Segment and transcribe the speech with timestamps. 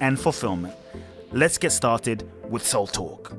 [0.00, 0.74] and fulfillment.
[1.32, 3.36] Let's get started with Soul Talk.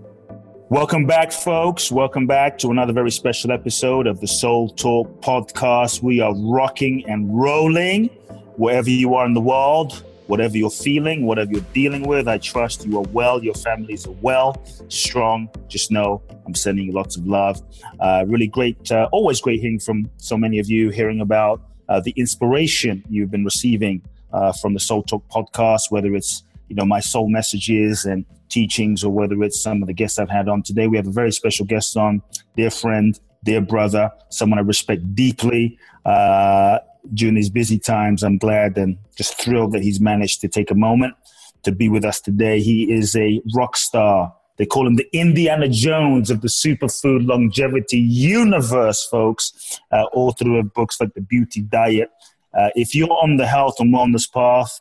[0.70, 1.92] Welcome back, folks.
[1.92, 6.04] Welcome back to another very special episode of the Soul Talk podcast.
[6.04, 8.10] We are rocking and rolling
[8.58, 12.28] wherever you are in the world, whatever you're feeling, whatever you're dealing with.
[12.28, 15.50] I trust you are well, your families are well, strong.
[15.68, 17.60] Just know I'm sending you lots of love.
[18.00, 22.00] Uh, really great, uh, always great hearing from so many of you, hearing about uh,
[22.00, 26.86] the inspiration you've been receiving uh, from the Soul Talk podcast, whether it's you know
[26.86, 30.64] my soul messages and teachings, or whether it's some of the guests I've had on
[30.64, 30.88] today.
[30.88, 32.22] We have a very special guest on,
[32.56, 35.78] dear friend, dear brother, someone I respect deeply.
[36.06, 36.80] Uh,
[37.14, 40.76] during these busy times, I'm glad and just thrilled that he's managed to take a
[40.76, 41.16] moment
[41.64, 42.62] to be with us today.
[42.62, 44.34] He is a rock star.
[44.58, 49.80] They call him the Indiana Jones of the superfood longevity universe, folks.
[49.92, 52.10] Uh, author of books like The Beauty Diet.
[52.54, 54.80] Uh, if you're on the health and wellness path,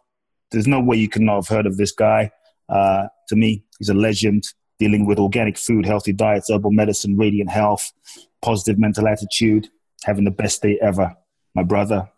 [0.51, 2.31] there's no way you could not have heard of this guy.
[2.69, 4.45] Uh, to me, he's a legend
[4.79, 7.93] dealing with organic food, healthy diets, herbal medicine, radiant health,
[8.43, 9.69] positive mental attitude,
[10.05, 11.15] having the best day ever.
[11.55, 12.09] My brother,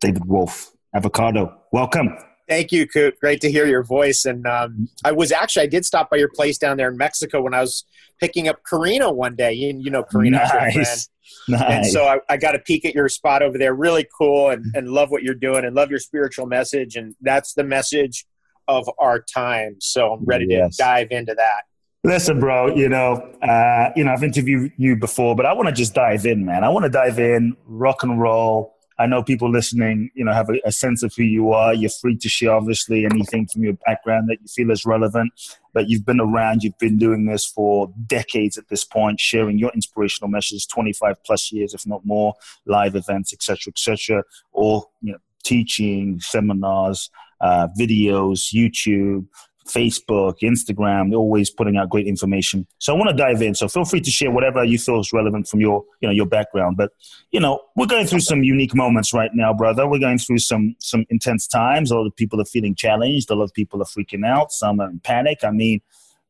[0.00, 0.70] David Wolfe.
[0.94, 2.16] Avocado, welcome.
[2.52, 3.18] Thank you, Kute.
[3.18, 4.26] Great to hear your voice.
[4.26, 7.40] And um, I was actually, I did stop by your place down there in Mexico
[7.40, 7.86] when I was
[8.20, 9.54] picking up Karina one day.
[9.54, 11.08] You, you know Karina, nice.
[11.48, 11.62] Nice.
[11.62, 13.74] And so I, I, got a peek at your spot over there.
[13.74, 16.94] Really cool and, and love what you're doing and love your spiritual message.
[16.94, 18.26] And that's the message
[18.68, 19.76] of our time.
[19.80, 20.76] So I'm ready yes.
[20.76, 21.62] to dive into that.
[22.04, 25.74] Listen, bro, you know, uh, you know, I've interviewed you before, but I want to
[25.74, 26.64] just dive in, man.
[26.64, 30.48] I want to dive in, rock and roll, I know people listening, you know, have
[30.48, 31.74] a, a, sense of who you are.
[31.74, 35.32] You're free to share, obviously, anything from your background that you feel is relevant.
[35.72, 39.72] But you've been around, you've been doing this for decades at this point, sharing your
[39.74, 45.18] inspirational messages, 25 plus years, if not more, live events, etc., etc., or you know,
[45.42, 47.10] teaching, seminars,
[47.40, 49.26] uh, videos, YouTube,
[49.66, 52.66] Facebook, Instagram, they're always putting out great information.
[52.78, 53.54] So I want to dive in.
[53.54, 56.26] So feel free to share whatever you feel is relevant from your, you know, your
[56.26, 56.76] background.
[56.76, 56.90] But
[57.30, 59.86] you know, we're going through some unique moments right now, brother.
[59.86, 61.90] We're going through some some intense times.
[61.90, 63.30] A lot of people are feeling challenged.
[63.30, 64.52] A lot of people are freaking out.
[64.52, 65.38] Some are in panic.
[65.42, 65.80] I mean,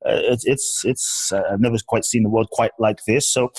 [0.05, 1.33] uh, it's it's it's.
[1.33, 3.29] Uh, I've never quite seen the world quite like this.
[3.29, 3.53] So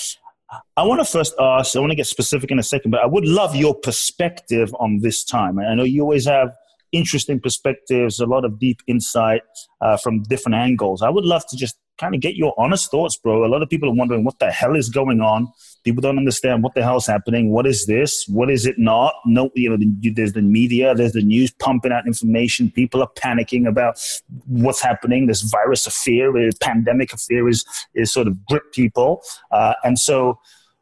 [0.78, 1.76] I want to first ask.
[1.76, 5.00] I want to get specific in a second, but I would love your perspective on
[5.00, 5.60] this time.
[5.60, 6.54] I know you always have
[6.94, 9.42] interesting perspectives, a lot of deep insight
[9.82, 11.02] uh, from different angles.
[11.02, 13.46] I would love to just kind of get your honest thoughts, bro.
[13.46, 15.48] A lot of people are wondering what the hell is going on.
[15.84, 17.52] People don't understand what the hell is happening.
[17.52, 18.26] What is this?
[18.28, 19.14] What is it not?
[19.26, 19.78] No, you know,
[20.14, 22.72] there's the media, there's the news pumping out information.
[22.72, 24.00] People are panicking about
[24.48, 25.28] what's happening.
[25.28, 29.22] This virus of fear, this pandemic of fear is is sort of grip people,
[29.52, 30.40] uh, and so.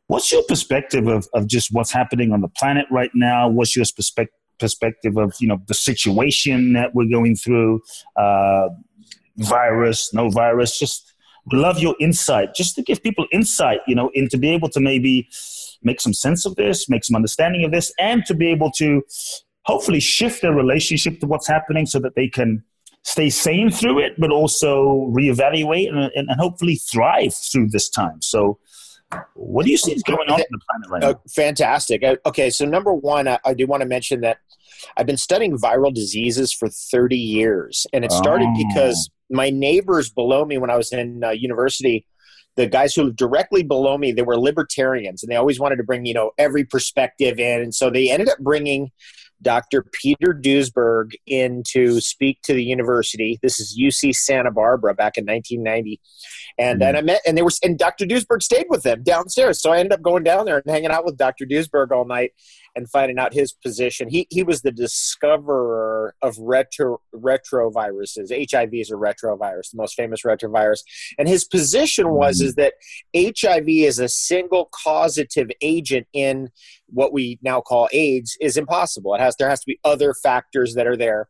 [0.08, 3.48] What's your perspective of, of just what's happening on the planet right now?
[3.48, 7.82] What's your perspective perspective of you know the situation that we're going through,
[8.16, 8.70] uh,
[9.38, 10.80] virus, no virus.
[10.80, 11.14] Just
[11.52, 14.80] love your insight, just to give people insight, you know, and to be able to
[14.80, 15.28] maybe
[15.84, 19.02] make some sense of this, make some understanding of this, and to be able to
[19.64, 22.64] hopefully shift their relationship to what's happening so that they can
[23.04, 28.22] stay sane through it, but also reevaluate and, and, hopefully thrive through this time.
[28.22, 28.60] So
[29.34, 31.22] what do you see is going on in the planet right uh, now?
[31.30, 32.04] fantastic.
[32.04, 34.38] Uh, okay, so number one, I, I do want to mention that
[34.98, 38.64] I've been studying viral diseases for 30 years, and it started oh.
[38.68, 42.06] because my neighbors below me when I was in uh, university
[42.58, 45.84] the guys who lived directly below me they were libertarians and they always wanted to
[45.84, 48.92] bring you know every perspective in and so they ended up bringing
[49.42, 49.86] Dr.
[49.92, 53.40] Peter Duesberg in to speak to the university.
[53.42, 56.00] This is UC Santa Barbara back in 1990.
[56.58, 56.88] And mm-hmm.
[56.88, 58.06] and I met and they were and Dr.
[58.06, 59.62] Duesberg stayed with them downstairs.
[59.62, 61.46] So I ended up going down there and hanging out with Dr.
[61.46, 62.32] Duesberg all night.
[62.76, 64.10] And finding out his position.
[64.10, 68.52] He he was the discoverer of retro retroviruses.
[68.52, 70.80] HIV is a retrovirus, the most famous retrovirus,
[71.18, 72.46] and his position was mm.
[72.46, 72.74] is that
[73.16, 76.50] HIV is a single causative agent in
[76.88, 79.16] what we now call AIDS is impossible.
[79.16, 81.28] It has there has to be other factors that are there,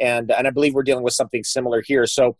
[0.00, 2.06] and and I believe we're dealing with something similar here.
[2.06, 2.36] So,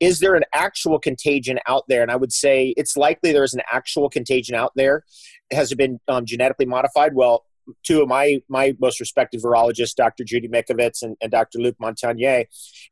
[0.00, 2.02] is there an actual contagion out there?
[2.02, 5.04] And I would say it's likely there is an actual contagion out there.
[5.50, 7.14] Has it been um, genetically modified?
[7.14, 7.44] Well,
[7.82, 10.24] two of my my most respected virologists, Dr.
[10.24, 11.58] Judy Mikovits and, and Dr.
[11.58, 12.44] Luc Montagnier,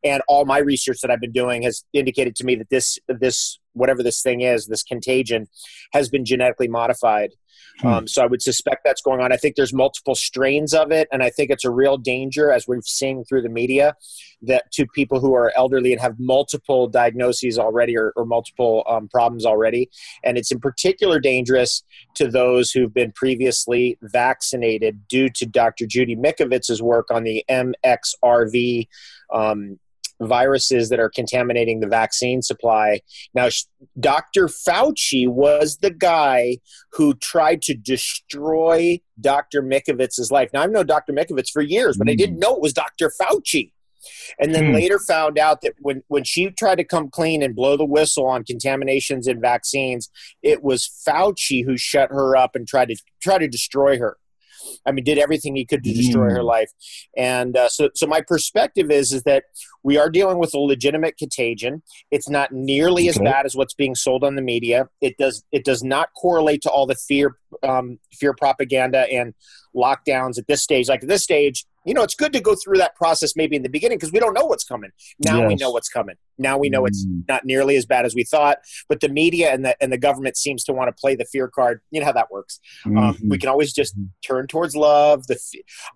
[0.04, 3.58] and all my research that I've been doing has indicated to me that this this
[3.76, 5.46] whatever this thing is, this contagion,
[5.92, 7.30] has been genetically modified.
[7.80, 7.86] Hmm.
[7.86, 9.32] Um, so I would suspect that's going on.
[9.32, 12.66] I think there's multiple strains of it, and I think it's a real danger, as
[12.66, 13.94] we've seen through the media,
[14.42, 19.08] that to people who are elderly and have multiple diagnoses already or, or multiple um,
[19.08, 19.90] problems already,
[20.24, 21.82] and it's in particular dangerous
[22.14, 25.86] to those who've been previously vaccinated due to Dr.
[25.86, 28.88] Judy Mikovits's work on the MXRV
[29.32, 29.78] um,
[30.20, 33.00] viruses that are contaminating the vaccine supply.
[33.34, 33.48] Now,
[33.98, 34.48] Dr.
[34.48, 36.58] Fauci was the guy
[36.92, 39.62] who tried to destroy Dr.
[39.62, 40.50] Mikovits's life.
[40.52, 41.12] Now, I've known Dr.
[41.12, 42.08] Mikovitz for years, but.
[42.08, 43.12] I didn't know it was Dr.
[43.20, 43.72] Fauci.
[44.38, 44.74] And then mm.
[44.74, 48.26] later found out that when, when she tried to come clean and blow the whistle
[48.26, 50.10] on contaminations in vaccines,
[50.42, 54.16] it was Fauci who shut her up and tried to try to destroy her.
[54.86, 56.32] I mean, did everything he could to destroy mm.
[56.32, 56.70] her life.
[57.16, 59.44] And uh, so, so my perspective is is that
[59.82, 61.82] we are dealing with a legitimate contagion.
[62.10, 63.10] It's not nearly okay.
[63.10, 64.88] as bad as what's being sold on the media.
[65.00, 69.34] It does it does not correlate to all the fear um, fear propaganda and
[69.74, 70.88] lockdowns at this stage.
[70.88, 73.62] Like at this stage, you know, it's good to go through that process maybe in
[73.62, 74.90] the beginning because we don't know what's coming.
[75.24, 75.48] Now yes.
[75.48, 76.16] we know what's coming.
[76.36, 76.88] Now we know mm.
[76.88, 78.58] it's not nearly as bad as we thought.
[78.88, 81.48] But the media and the and the government seems to want to play the fear
[81.48, 81.80] card.
[81.90, 82.60] You know how that works.
[82.84, 82.98] Um, mm-hmm.
[82.98, 84.06] Um, we can always just mm-hmm.
[84.26, 85.26] turn towards love.
[85.26, 85.38] The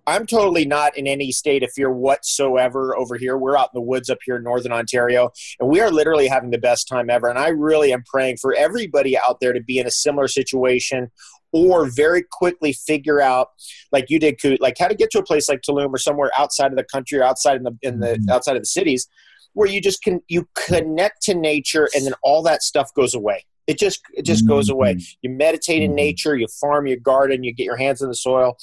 [0.07, 3.37] I'm totally not in any state of fear whatsoever over here.
[3.37, 6.51] We're out in the woods up here in northern Ontario, and we are literally having
[6.51, 7.27] the best time ever.
[7.27, 11.11] And I really am praying for everybody out there to be in a similar situation
[11.51, 13.49] or very quickly figure out,
[13.91, 16.71] like you did, like how to get to a place like Tulum or somewhere outside
[16.71, 18.29] of the country or outside in the in the mm-hmm.
[18.29, 19.07] outside of the cities,
[19.53, 23.45] where you just can you connect to nature and then all that stuff goes away.
[23.67, 24.53] It just it just mm-hmm.
[24.53, 24.97] goes away.
[25.21, 25.95] You meditate in mm-hmm.
[25.95, 28.57] nature, you farm your garden, you get your hands in the soil,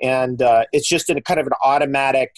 [0.00, 2.36] and uh, it's just in a kind of an automatic.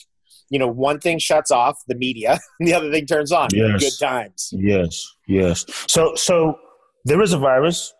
[0.53, 3.49] You know, one thing shuts off the media, and the other thing turns on.
[3.53, 3.81] Yes.
[3.81, 4.53] Good times.
[4.53, 5.65] Yes, yes.
[5.87, 6.59] So, so
[7.05, 7.95] there is a virus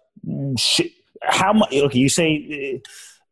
[1.23, 1.73] how much?
[1.73, 2.81] Okay, you say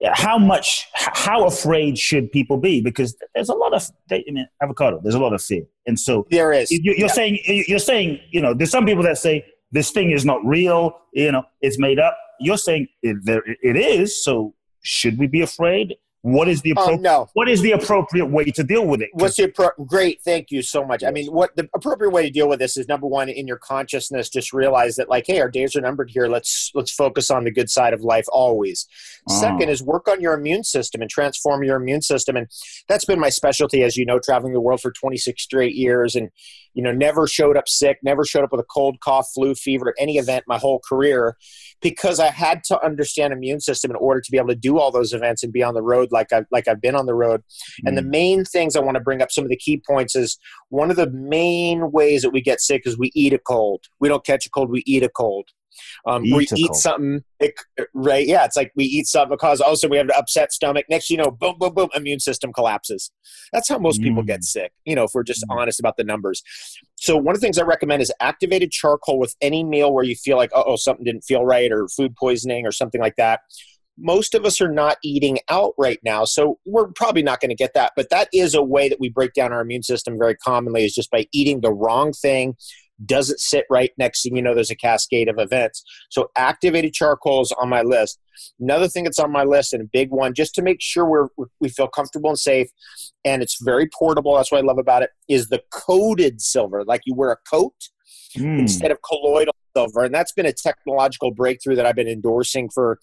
[0.05, 0.87] uh, how much?
[0.94, 2.81] How afraid should people be?
[2.81, 5.00] Because there's a lot of I mean, avocado.
[5.02, 6.70] There's a lot of fear, and so there is.
[6.70, 7.12] You're, you're yeah.
[7.12, 10.99] saying you're saying you know there's some people that say this thing is not real.
[11.12, 12.17] You know, it's made up.
[12.40, 14.23] You're saying it, there, it is.
[14.23, 15.96] So should we be afraid?
[16.23, 17.29] What is the appro- um, no.
[17.35, 19.11] What is the appropriate way to deal with it?
[19.12, 20.20] What's the appro- great?
[20.25, 21.05] Thank you so much.
[21.05, 23.56] I mean, what the appropriate way to deal with this is number one in your
[23.56, 24.29] consciousness.
[24.29, 26.26] Just realize that, like, hey, our days are numbered here.
[26.26, 28.87] Let's let's focus on the good side of life always.
[29.29, 29.41] Oh.
[29.41, 32.49] Second is work on your immune system and transform your immune system, and
[32.88, 36.31] that's been my specialty, as you know, traveling the world for 26 straight years, and
[36.75, 39.88] you know, never showed up sick, never showed up with a cold, cough, flu, fever
[39.88, 41.37] at any event my whole career
[41.81, 44.91] because I had to understand immune system in order to be able to do all
[44.91, 47.43] those events and be on the road like I've, like I've been on the road.
[47.85, 47.88] Mm.
[47.88, 48.11] And the mm.
[48.11, 50.38] main things I want to bring up, some of the key points is
[50.69, 53.85] one of the main ways that we get sick is we eat a cold.
[54.00, 55.49] We don't catch a cold, we eat a cold.
[56.06, 57.54] Um, we eat something, it,
[57.94, 58.26] right?
[58.26, 60.86] Yeah, it's like we eat something because also we have an upset stomach.
[60.88, 63.10] Next, you know, boom, boom, boom, immune system collapses.
[63.52, 64.04] That's how most mm.
[64.04, 64.44] people get mm.
[64.44, 64.72] sick.
[64.84, 65.56] You know, if we're just mm.
[65.56, 66.42] honest about the numbers.
[66.97, 70.16] So one of the things I recommend is activated charcoal with any meal where you
[70.16, 73.40] feel like, oh, something didn't feel right, or food poisoning, or something like that.
[74.00, 77.56] Most of us are not eating out right now, so we're probably not going to
[77.56, 77.92] get that.
[77.97, 80.94] But that is a way that we break down our immune system very commonly is
[80.94, 82.54] just by eating the wrong thing
[83.05, 85.85] doesn't sit right next to you know there's a cascade of events.
[86.11, 88.19] So activated charcoal is on my list.
[88.61, 91.47] Another thing that's on my list and a big one just to make sure we're
[91.61, 92.69] we feel comfortable and safe
[93.25, 96.85] and it's very portable that's what i love about it is the coated silver.
[96.85, 97.75] Like you wear a coat
[98.37, 98.59] mm.
[98.59, 102.99] instead of colloidal silver and that's been a technological breakthrough that i've been endorsing for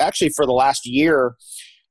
[0.00, 1.36] actually for the last year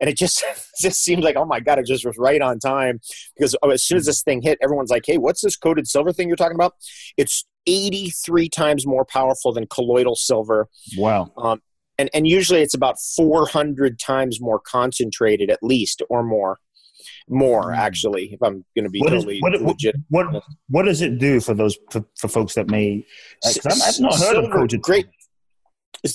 [0.01, 0.43] and it just
[0.81, 2.99] just seems like oh my god it just was right on time.
[3.37, 6.11] Because oh, as soon as this thing hit everyone's like hey what's this coated silver
[6.11, 6.73] thing you're talking about?
[7.15, 10.67] It's 83 times more powerful than colloidal silver.
[10.97, 11.31] Wow.
[11.37, 11.61] Um,
[11.97, 16.57] and and usually it's about 400 times more concentrated at least or more.
[17.27, 17.79] More hmm.
[17.79, 19.95] actually if i'm going to be what totally is, what, legit.
[20.09, 23.03] what, what, what does it do for those for, for folks that may
[23.45, 25.07] i've not heard silver, of coated great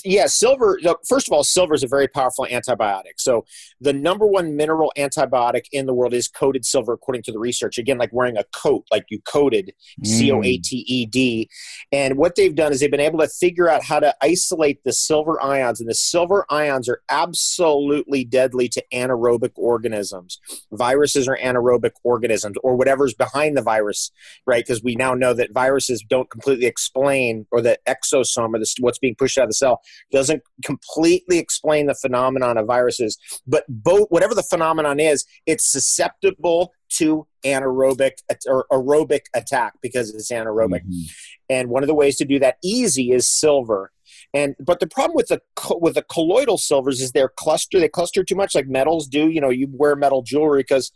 [0.04, 0.78] yeah, silver.
[1.08, 3.18] First of all, silver is a very powerful antibiotic.
[3.18, 3.44] So
[3.80, 7.78] the number one mineral antibiotic in the world is coated silver, according to the research.
[7.78, 10.06] Again, like wearing a coat, like you coated, mm.
[10.06, 11.48] C O A T E D.
[11.92, 14.92] And what they've done is they've been able to figure out how to isolate the
[14.92, 20.40] silver ions, and the silver ions are absolutely deadly to anaerobic organisms.
[20.72, 24.10] Viruses are anaerobic organisms, or whatever's behind the virus,
[24.46, 24.64] right?
[24.66, 28.98] Because we now know that viruses don't completely explain, or the exosome, or the, what's
[28.98, 29.65] being pushed out of the cell
[30.12, 36.72] doesn't completely explain the phenomenon of viruses, but both whatever the phenomenon is, it's susceptible
[36.88, 38.12] to anaerobic
[38.46, 40.82] or aerobic attack because it's anaerobic.
[40.82, 41.02] Mm-hmm.
[41.50, 43.92] And one of the ways to do that easy is silver.
[44.34, 45.40] And but the problem with the
[45.80, 49.28] with the colloidal silvers is they're cluster they cluster too much like metals do.
[49.28, 50.92] You know, you wear metal jewelry because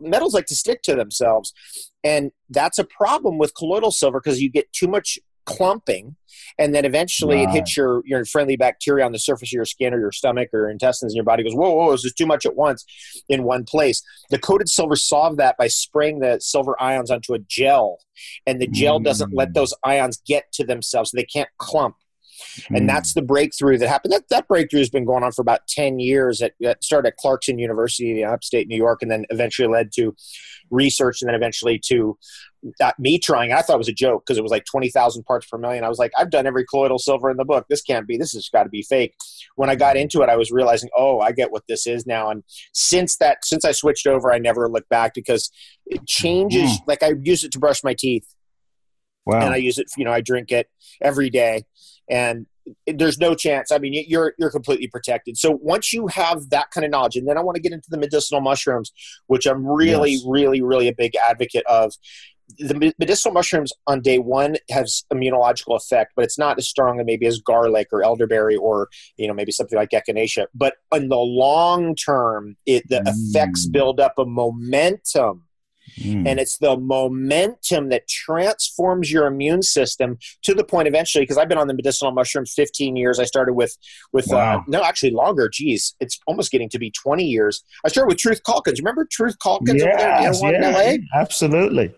[0.00, 1.52] metals like to stick to themselves,
[2.02, 6.14] and that's a problem with colloidal silver because you get too much clumping
[6.58, 7.48] and then eventually right.
[7.48, 10.50] it hits your your friendly bacteria on the surface of your skin or your stomach
[10.52, 12.84] or intestines and your body goes whoa whoa this is too much at once
[13.30, 17.38] in one place the coated silver solved that by spraying the silver ions onto a
[17.38, 17.98] gel
[18.46, 19.04] and the gel mm.
[19.04, 19.54] doesn't let mm.
[19.54, 21.96] those ions get to themselves so they can't clump
[22.70, 22.86] and mm.
[22.86, 24.12] that's the breakthrough that happened.
[24.12, 26.40] That, that breakthrough has been going on for about 10 years.
[26.40, 30.14] It, it started at Clarkson University in upstate New York and then eventually led to
[30.70, 32.18] research and then eventually to
[32.80, 33.52] uh, me trying.
[33.52, 35.84] I thought it was a joke because it was like 20,000 parts per million.
[35.84, 37.66] I was like, I've done every colloidal silver in the book.
[37.68, 38.16] This can't be.
[38.16, 39.14] This has got to be fake.
[39.56, 42.30] When I got into it, I was realizing, oh, I get what this is now.
[42.30, 45.50] And since that, since I switched over, I never looked back because
[45.86, 46.70] it changes.
[46.70, 46.78] Mm.
[46.86, 48.26] Like I use it to brush my teeth.
[49.26, 49.40] Wow.
[49.40, 50.68] And I use it, you know, I drink it
[51.02, 51.64] every day.
[52.10, 52.46] And
[52.86, 53.70] there's no chance.
[53.70, 55.36] I mean, you're you're completely protected.
[55.36, 57.88] So once you have that kind of knowledge, and then I want to get into
[57.90, 58.92] the medicinal mushrooms,
[59.26, 60.24] which I'm really, yes.
[60.26, 61.94] really, really a big advocate of.
[62.58, 67.26] The medicinal mushrooms on day one has immunological effect, but it's not as strong maybe
[67.26, 70.46] as garlic or elderberry or you know maybe something like echinacea.
[70.54, 73.06] But in the long term, it the mm.
[73.06, 75.44] effects build up a momentum
[76.00, 76.28] Mm.
[76.28, 81.48] And it's the momentum that transforms your immune system to the point eventually, because I've
[81.48, 83.18] been on the medicinal mushrooms 15 years.
[83.18, 83.76] I started with,
[84.12, 84.58] with uh, wow.
[84.58, 85.48] uh, no, actually longer.
[85.48, 87.62] Geez, it's almost getting to be 20 years.
[87.84, 88.80] I started with Truth Calkins.
[88.80, 91.20] Remember Truth Calkins yes, over there in yeah, LA?
[91.20, 91.94] Absolutely.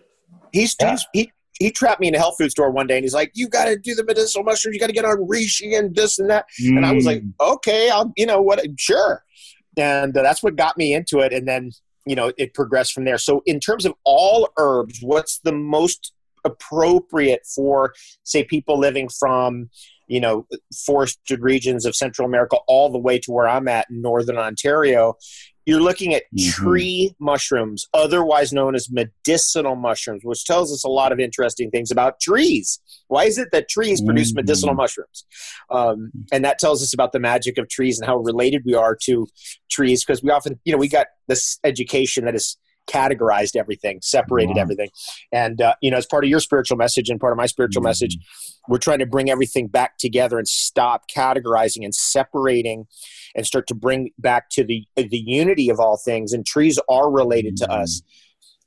[0.51, 0.91] He's, yeah.
[0.91, 3.31] he's he, he trapped me in a health food store one day and he's like,
[3.33, 4.73] You got to do the medicinal mushrooms.
[4.73, 6.45] You got to get on reishi and this and that.
[6.61, 6.77] Mm.
[6.77, 7.33] And I was like, mm.
[7.39, 9.23] Okay, I'll, you know what, sure.
[9.77, 11.33] And uh, that's what got me into it.
[11.33, 11.71] And then
[12.05, 16.13] you know it progressed from there so in terms of all herbs what's the most
[16.43, 17.93] appropriate for
[18.23, 19.69] say people living from
[20.07, 20.45] you know
[20.85, 25.15] forested regions of central america all the way to where i'm at in northern ontario
[25.65, 26.49] you're looking at mm-hmm.
[26.49, 31.91] tree mushrooms otherwise known as medicinal mushrooms which tells us a lot of interesting things
[31.91, 34.37] about trees why is it that trees produce mm-hmm.
[34.37, 35.25] medicinal mushrooms
[35.69, 38.95] um, and that tells us about the magic of trees and how related we are
[38.95, 39.27] to
[39.69, 42.57] trees because we often you know we got this education that is
[42.91, 44.61] categorized everything, separated wow.
[44.61, 44.89] everything.
[45.31, 47.81] And, uh, you know, as part of your spiritual message and part of my spiritual
[47.81, 47.89] mm-hmm.
[47.89, 48.17] message,
[48.67, 52.85] we're trying to bring everything back together and stop categorizing and separating
[53.35, 56.33] and start to bring back to the, the unity of all things.
[56.33, 57.71] And trees are related mm-hmm.
[57.71, 58.01] to us.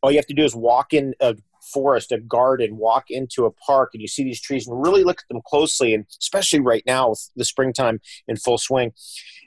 [0.03, 1.37] All you have to do is walk in a
[1.73, 5.21] forest, a garden, walk into a park, and you see these trees and really look
[5.21, 8.93] at them closely, and especially right now with the springtime in full swing.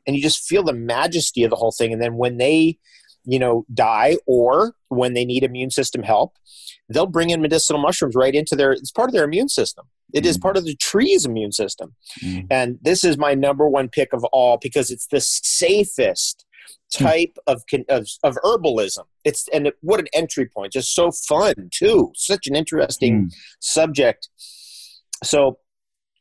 [0.05, 1.93] And you just feel the majesty of the whole thing.
[1.93, 2.79] And then when they
[3.27, 6.33] you know, die or when they need immune system help,
[6.89, 9.85] they'll bring in medicinal mushrooms right into their, it's part of their immune system.
[10.13, 10.27] It mm.
[10.27, 11.93] is part of the tree's immune system.
[12.23, 12.47] Mm.
[12.49, 16.45] And this is my number one pick of all because it's the safest
[16.95, 17.03] hmm.
[17.03, 17.53] type mm.
[17.53, 19.03] of, of, of herbalism.
[19.25, 20.71] It's, and it, what an entry point.
[20.71, 22.13] Just so fun too.
[22.15, 23.27] Such an interesting hmm.
[23.59, 24.29] subject.
[25.21, 25.59] So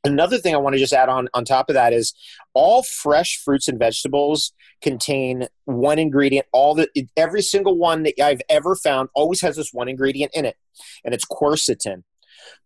[0.07, 2.15] Another thing I want to just add on on top of that is
[2.55, 6.47] all fresh fruits and vegetables contain one ingredient.
[6.53, 10.45] All the every single one that I've ever found always has this one ingredient in
[10.45, 10.57] it,
[11.05, 12.05] and it's quercetin.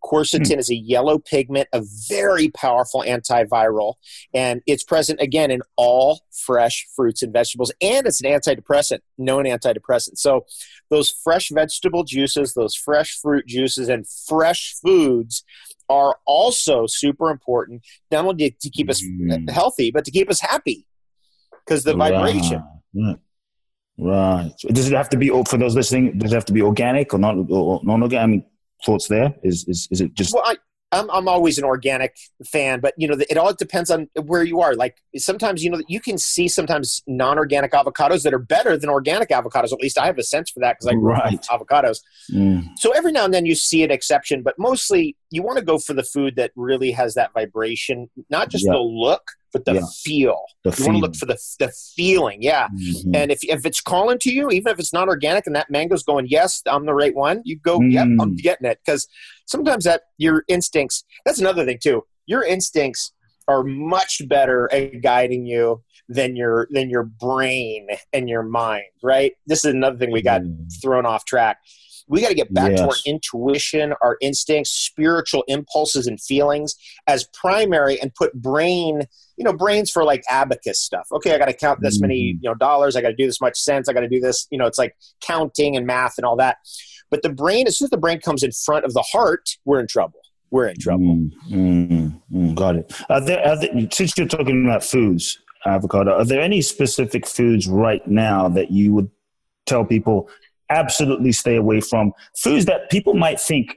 [0.04, 0.59] Quercetin hmm.
[0.59, 3.94] is a yellow pigment, a very powerful antiviral,
[4.35, 9.44] and it's present again in all fresh fruits and vegetables, and it's an antidepressant, known
[9.44, 10.18] antidepressant.
[10.18, 10.47] So,
[10.88, 15.44] those fresh vegetable juices, those fresh fruit juices, and fresh foods
[15.90, 19.50] are also super important, not only to keep us mm.
[19.50, 20.87] healthy, but to keep us happy
[21.66, 22.12] because the right.
[22.12, 22.62] vibration.
[23.99, 24.50] Right.
[24.73, 26.16] Does it have to be for those listening?
[26.18, 27.37] Does it have to be organic or not?
[27.50, 28.23] Or non-organic?
[28.23, 28.44] I mean,
[28.87, 29.35] thoughts there?
[29.42, 30.32] Is is is it just?
[30.32, 30.56] Well, I,
[30.92, 34.61] I'm, I'm always an organic fan, but you know, it all depends on where you
[34.61, 34.75] are.
[34.75, 39.28] Like sometimes, you know, you can see sometimes non-organic avocados that are better than organic
[39.28, 39.73] avocados.
[39.73, 41.35] At least I have a sense for that because I grew right.
[41.50, 42.00] up avocados.
[42.32, 42.76] Mm.
[42.76, 45.78] So every now and then you see an exception, but mostly you want to go
[45.78, 49.80] for the food that really has that vibration, not just the look, but the yeah.
[50.02, 50.42] feel.
[50.64, 52.69] The you want to look for the the feeling, yeah.
[52.69, 53.14] Mm-hmm.
[53.14, 56.02] And if if it's calling to you, even if it's not organic, and that mango's
[56.02, 57.42] going, yes, I'm the right one.
[57.45, 57.92] You go, mm.
[57.92, 58.37] yep, I'm mm.
[58.38, 58.80] getting it.
[58.85, 59.07] Because
[59.47, 61.04] sometimes that your instincts.
[61.25, 62.02] That's another thing too.
[62.26, 63.12] Your instincts
[63.49, 68.85] are much better at guiding you than your than your brain and your mind.
[69.02, 69.33] Right.
[69.47, 70.71] This is another thing we got mm.
[70.83, 71.59] thrown off track.
[72.11, 72.81] We got to get back yes.
[72.81, 76.75] to our intuition, our instincts, spiritual impulses and feelings
[77.07, 79.02] as primary and put brain,
[79.37, 81.07] you know, brains for like abacus stuff.
[81.12, 82.09] Okay, I got to count this mm-hmm.
[82.09, 82.97] many, you know, dollars.
[82.97, 83.88] I got to do this much cents.
[83.88, 84.49] I got to do this.
[84.50, 86.57] You know, it's like counting and math and all that.
[87.11, 89.79] But the brain, as soon as the brain comes in front of the heart, we're
[89.79, 90.19] in trouble.
[90.50, 91.05] We're in trouble.
[91.05, 92.93] Mm, mm, mm, got it.
[93.09, 97.69] Are there, are there, since you're talking about foods, avocado, are there any specific foods
[97.69, 99.11] right now that you would
[99.67, 100.29] tell people
[100.70, 103.76] absolutely stay away from foods that people might think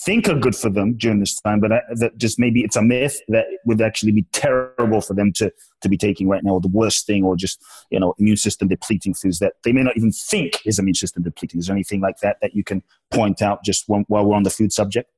[0.00, 3.20] think are good for them during this time, but that just maybe it's a myth
[3.28, 6.68] that would actually be terrible for them to to be taking right now, or the
[6.68, 10.12] worst thing, or just you know immune system depleting foods that they may not even
[10.12, 11.58] think is immune system depleting.
[11.58, 14.50] Is there anything like that that you can point out just while we're on the
[14.50, 15.10] food subject?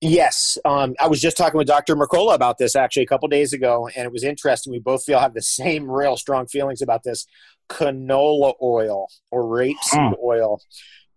[0.00, 1.96] Yes, um, I was just talking with Dr.
[1.96, 4.72] Mercola about this actually a couple days ago, and it was interesting.
[4.72, 7.26] We both feel have the same real strong feelings about this
[7.68, 10.14] canola oil or rapeseed mm.
[10.22, 10.60] oil.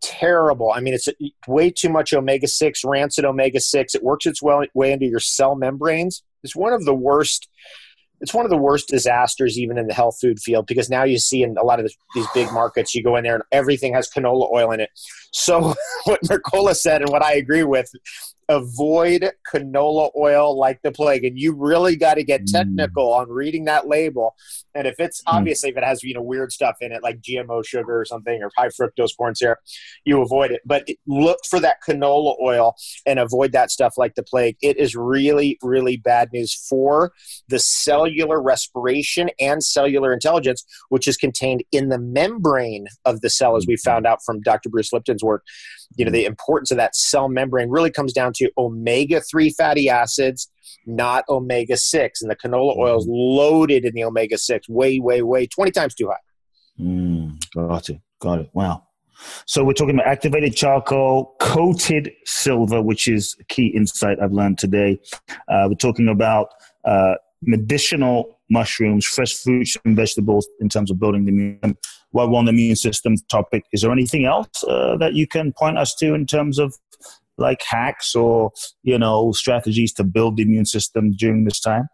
[0.02, 0.72] Terrible.
[0.72, 1.08] I mean, it's
[1.48, 3.94] way too much omega six, rancid omega six.
[3.94, 6.24] It works its way into your cell membranes.
[6.44, 7.48] It's one of the worst
[8.22, 11.18] it's one of the worst disasters even in the health food field because now you
[11.18, 14.10] see in a lot of these big markets you go in there and everything has
[14.10, 14.90] canola oil in it
[15.32, 15.74] so
[16.06, 17.92] what mercola said and what i agree with
[18.52, 22.52] avoid canola oil like the plague and you really got to get mm.
[22.52, 23.22] technical mm.
[23.22, 24.36] on reading that label
[24.76, 25.34] and if it's mm.
[25.34, 28.44] obviously if it has you know weird stuff in it like gmo sugar or something
[28.44, 29.60] or high fructose corn syrup
[30.04, 34.24] you avoid it but look for that canola oil and avoid that stuff like the
[34.24, 37.14] plague it is really really bad news for
[37.48, 43.56] the cellular respiration and cellular intelligence which is contained in the membrane of the cell
[43.56, 43.90] as we mm-hmm.
[43.90, 45.46] found out from dr bruce lipton's work
[45.96, 50.50] you know the importance of that cell membrane really comes down to omega-3 fatty acids
[50.86, 55.72] not omega-6 and the canola oil is loaded in the omega-6 way way way 20
[55.72, 56.84] times too high.
[56.84, 58.84] Mm, got it got it wow.
[59.46, 64.58] So we're talking about activated charcoal coated silver which is a key insight i've learned
[64.58, 65.00] today.
[65.48, 66.50] Uh, we're talking about
[66.86, 71.78] uh, medicinal mushrooms, fresh fruits and vegetables in terms of building the immune.
[72.12, 75.54] While we're on the immune system topic, is there anything else uh, that you can
[75.54, 76.76] point us to in terms of
[77.38, 78.52] like hacks or
[78.84, 81.88] you know strategies to build the immune system during this time?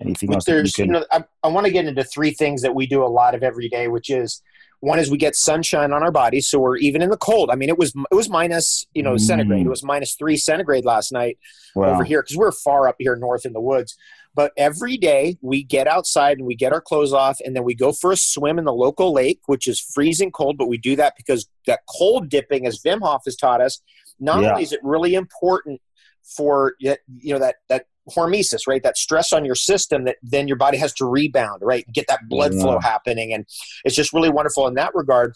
[0.00, 0.44] Anything else?
[0.44, 0.94] There's, you, can...
[0.94, 3.34] you know, I, I want to get into three things that we do a lot
[3.34, 4.42] of every day, which is
[4.80, 7.50] one is we get sunshine on our bodies, so we're even in the cold.
[7.50, 9.62] I mean, it was it was minus you know centigrade.
[9.62, 9.70] It mm.
[9.70, 11.38] was minus three centigrade last night
[11.74, 11.92] wow.
[11.92, 13.96] over here because we're far up here north in the woods.
[14.34, 17.74] But every day we get outside and we get our clothes off, and then we
[17.74, 20.56] go for a swim in the local lake, which is freezing cold.
[20.56, 23.82] But we do that because that cold dipping, as Wim Hof has taught us,
[24.20, 24.50] not yeah.
[24.50, 25.80] only is it really important
[26.22, 28.82] for you know that that hormesis, right?
[28.82, 31.84] That stress on your system that then your body has to rebound, right?
[31.92, 32.60] Get that blood yeah.
[32.60, 32.86] flow mm-hmm.
[32.86, 33.32] happening.
[33.32, 33.46] And
[33.84, 35.34] it's just really wonderful in that regard.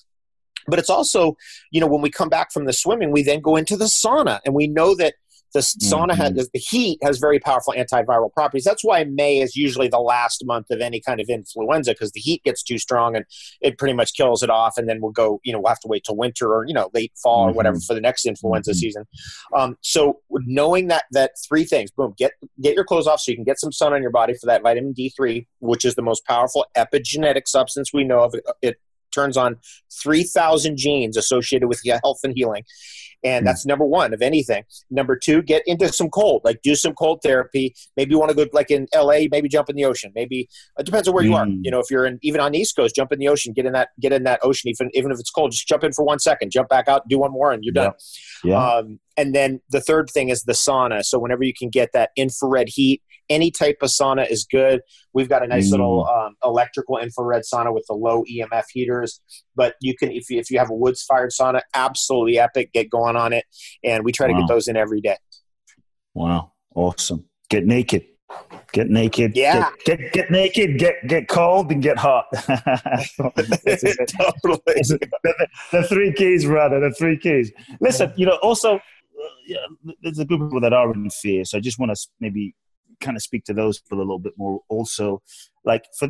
[0.67, 1.37] But it's also,
[1.71, 4.41] you know, when we come back from the swimming, we then go into the sauna
[4.45, 5.15] and we know that
[5.55, 6.37] the sauna mm-hmm.
[6.37, 8.65] has the heat has very powerful antiviral properties.
[8.65, 12.21] That's why May is usually the last month of any kind of influenza because the
[12.21, 13.25] heat gets too strong and
[13.61, 14.77] it pretty much kills it off.
[14.77, 16.91] And then we'll go, you know, we'll have to wait till winter or you know
[16.93, 17.51] late fall mm-hmm.
[17.51, 18.79] or whatever for the next influenza mm-hmm.
[18.79, 19.05] season.
[19.57, 23.37] Um, so knowing that that three things, boom, get get your clothes off so you
[23.37, 26.03] can get some sun on your body for that vitamin D three, which is the
[26.03, 28.35] most powerful epigenetic substance we know of.
[28.61, 28.79] It
[29.15, 29.57] turns on
[30.03, 32.65] 3,000 genes associated with health and healing.
[33.25, 33.47] And hmm.
[33.47, 34.65] that's number one of anything.
[34.91, 37.75] Number two, get into some cold, like do some cold therapy.
[37.97, 40.13] Maybe you want to go like in LA, maybe jump in the ocean.
[40.15, 40.49] Maybe
[40.79, 41.29] it depends on where mm.
[41.29, 41.47] you are.
[41.47, 41.61] Hmm.
[41.63, 43.65] You know, if you're in even on the East Coast, jump in the ocean, get
[43.67, 46.05] in that get in that ocean, even even if it's cold, just jump in for
[46.05, 47.93] one second, jump back out, do one more, and you're done.
[48.45, 48.53] Yeah.
[48.53, 48.75] yeah.
[48.75, 51.05] Um, and then the third thing is the sauna.
[51.05, 54.81] So whenever you can get that infrared heat, any type of sauna is good.
[55.13, 55.73] We've got a nice mm.
[55.73, 59.21] little um, electrical infrared sauna with the low EMF heaters.
[59.55, 62.73] But you can, if you, if you have a woods fired sauna, absolutely epic.
[62.73, 63.45] Get going on it,
[63.83, 64.35] and we try wow.
[64.35, 65.17] to get those in every day.
[66.15, 67.27] Wow, awesome!
[67.49, 68.05] Get naked.
[68.73, 69.37] Get naked.
[69.37, 69.71] Yeah.
[69.85, 70.79] Get, get, get naked.
[70.79, 72.27] Get get cold and get hot.
[72.37, 73.39] totally.
[75.71, 76.81] The, three keys, brother.
[76.81, 77.53] The three keys.
[77.81, 78.81] Listen, you know, also
[79.47, 79.59] yeah,
[80.03, 81.45] there's a group of people that are in fear.
[81.45, 82.55] So I just want to maybe
[83.01, 84.61] kind of speak to those people a little bit more.
[84.69, 85.23] Also,
[85.65, 86.09] like for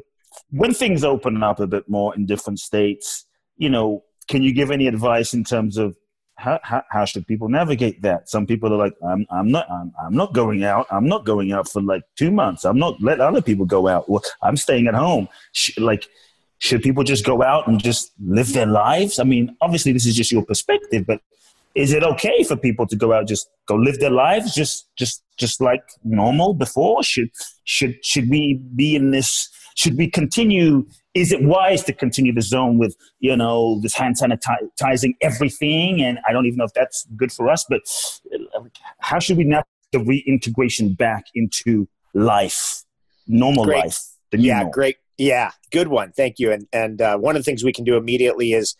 [0.51, 4.70] when things open up a bit more in different states, you know, can you give
[4.70, 5.97] any advice in terms of
[6.37, 8.29] how, how, how, should people navigate that?
[8.29, 10.87] Some people are like, I'm, I'm not, I'm, I'm not going out.
[10.90, 12.64] I'm not going out for like two months.
[12.64, 14.09] I'm not let other people go out.
[14.09, 15.29] Well, I'm staying at home.
[15.53, 16.09] Sh- like,
[16.59, 19.18] should people just go out and just live their lives?
[19.18, 21.20] I mean, obviously this is just your perspective, but
[21.75, 25.23] is it okay for people to go out just go live their lives just just
[25.39, 27.03] just like normal before?
[27.03, 27.31] Should
[27.65, 29.49] should should we be in this?
[29.77, 34.17] Should we continue is it wise to continue the zone with you know this hand
[34.21, 37.81] sanitizing everything and i don't even know if that's good for us but
[38.99, 42.83] how should we now the reintegration back into life
[43.27, 43.85] normal great.
[43.85, 44.01] life
[44.33, 44.73] yeah normal?
[44.73, 47.85] great yeah good one thank you and and uh, one of the things we can
[47.85, 48.75] do immediately is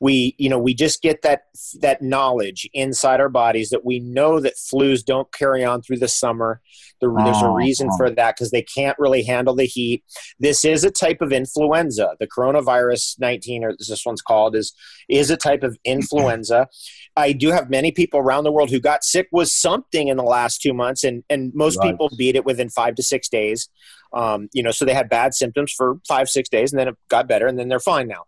[0.00, 1.42] we you know we just get that
[1.80, 6.08] that knowledge inside our bodies that we know that flus don't carry on through the
[6.08, 6.60] summer.
[7.00, 7.96] The, oh, there's a oh, reason oh.
[7.96, 10.04] for that because they can't really handle the heat.
[10.38, 12.16] This is a type of influenza.
[12.18, 14.74] The coronavirus 19 or this one's called is
[15.08, 16.68] is a type of influenza.
[17.16, 20.22] I do have many people around the world who got sick with something in the
[20.22, 21.90] last two months and and most right.
[21.90, 23.68] people beat it within five to six days
[24.14, 26.96] um, you know, so they had bad symptoms for five, six days, and then it
[27.08, 28.24] got better, and then they're fine now.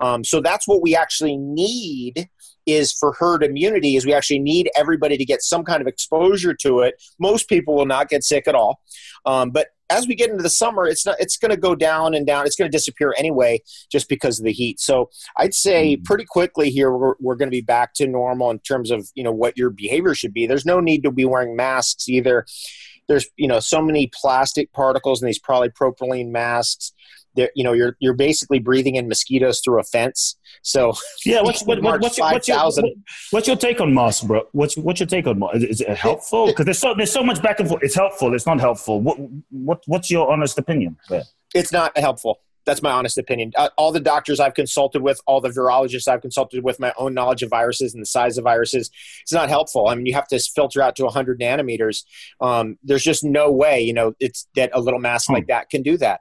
[0.00, 2.28] Um, so that's what we actually need
[2.66, 3.96] is for herd immunity.
[3.96, 7.02] Is we actually need everybody to get some kind of exposure to it.
[7.18, 8.80] Most people will not get sick at all,
[9.24, 11.16] um, but as we get into the summer, it's not.
[11.18, 12.46] It's going to go down and down.
[12.46, 14.78] It's going to disappear anyway, just because of the heat.
[14.78, 16.02] So I'd say mm-hmm.
[16.04, 19.24] pretty quickly here we're, we're going to be back to normal in terms of you
[19.24, 20.46] know what your behavior should be.
[20.46, 22.46] There's no need to be wearing masks either
[23.10, 26.92] there's you know so many plastic particles in these polypropylene masks
[27.34, 30.36] that you know you're you're basically breathing in mosquitoes through a fence.
[30.62, 30.94] So
[31.26, 32.70] yeah, what's what, what, what's, your, what's, your,
[33.32, 34.42] what's your take on masks, bro?
[34.52, 35.64] What's what's your take on masks?
[35.64, 36.46] Is it helpful?
[36.50, 37.82] Because there's so there's so much back and forth.
[37.82, 38.32] It's helpful.
[38.32, 39.00] It's not helpful.
[39.00, 39.18] What
[39.50, 40.96] what what's your honest opinion?
[41.08, 41.24] There?
[41.52, 42.38] It's not helpful.
[42.66, 43.52] That's my honest opinion.
[43.56, 47.14] Uh, all the doctors I've consulted with, all the virologists I've consulted with, my own
[47.14, 48.90] knowledge of viruses and the size of viruses,
[49.22, 49.88] it's not helpful.
[49.88, 52.04] I mean, you have to filter out to 100 nanometers.
[52.40, 55.34] Um, there's just no way, you know, it's that a little mask hmm.
[55.34, 56.20] like that can do that.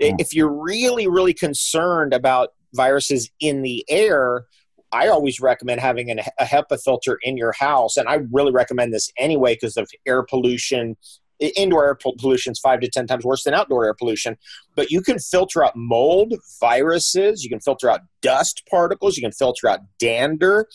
[0.00, 0.16] Hmm.
[0.18, 4.46] If you're really, really concerned about viruses in the air,
[4.92, 8.92] I always recommend having an, a HEPA filter in your house, and I really recommend
[8.92, 10.96] this anyway because of air pollution
[11.42, 14.36] indoor air pollution is five to 10 times worse than outdoor air pollution.
[14.74, 19.32] But you can filter out mold, viruses, you can filter out dust particles, you can
[19.32, 20.66] filter out dander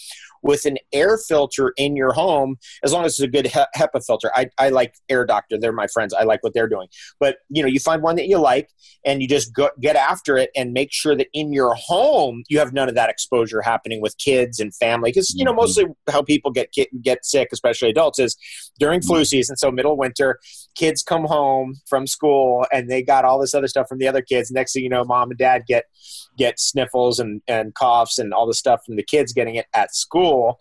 [0.44, 4.32] with an air filter in your home as long as it's a good HEPA filter.
[4.36, 5.58] I, I like Air Doctor.
[5.60, 6.14] They're my friends.
[6.14, 6.88] I like what they're doing.
[7.20, 8.70] But, you know, you find one that you like
[9.06, 12.60] and you just go, get after it and make sure that in your home you
[12.60, 15.12] have none of that exposure happening with kids and family.
[15.12, 15.62] Because, you know, mm-hmm.
[15.62, 18.38] mostly how people get, get, get sick, especially adults, is
[18.80, 19.24] during flu mm-hmm.
[19.24, 19.58] season.
[19.58, 20.40] So middle winter,
[20.76, 24.22] kids come home from school and they got all this other stuff from the other
[24.22, 24.52] kids.
[24.52, 25.86] Next thing you know, mom and dad get
[26.38, 29.96] get sniffles and, and coughs and all the stuff from the kids getting it at
[29.96, 30.60] school.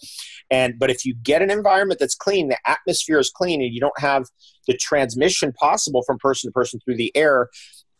[0.50, 3.80] And but if you get an environment that's clean, the atmosphere is clean, and you
[3.80, 4.24] don't have
[4.66, 7.48] the transmission possible from person to person through the air,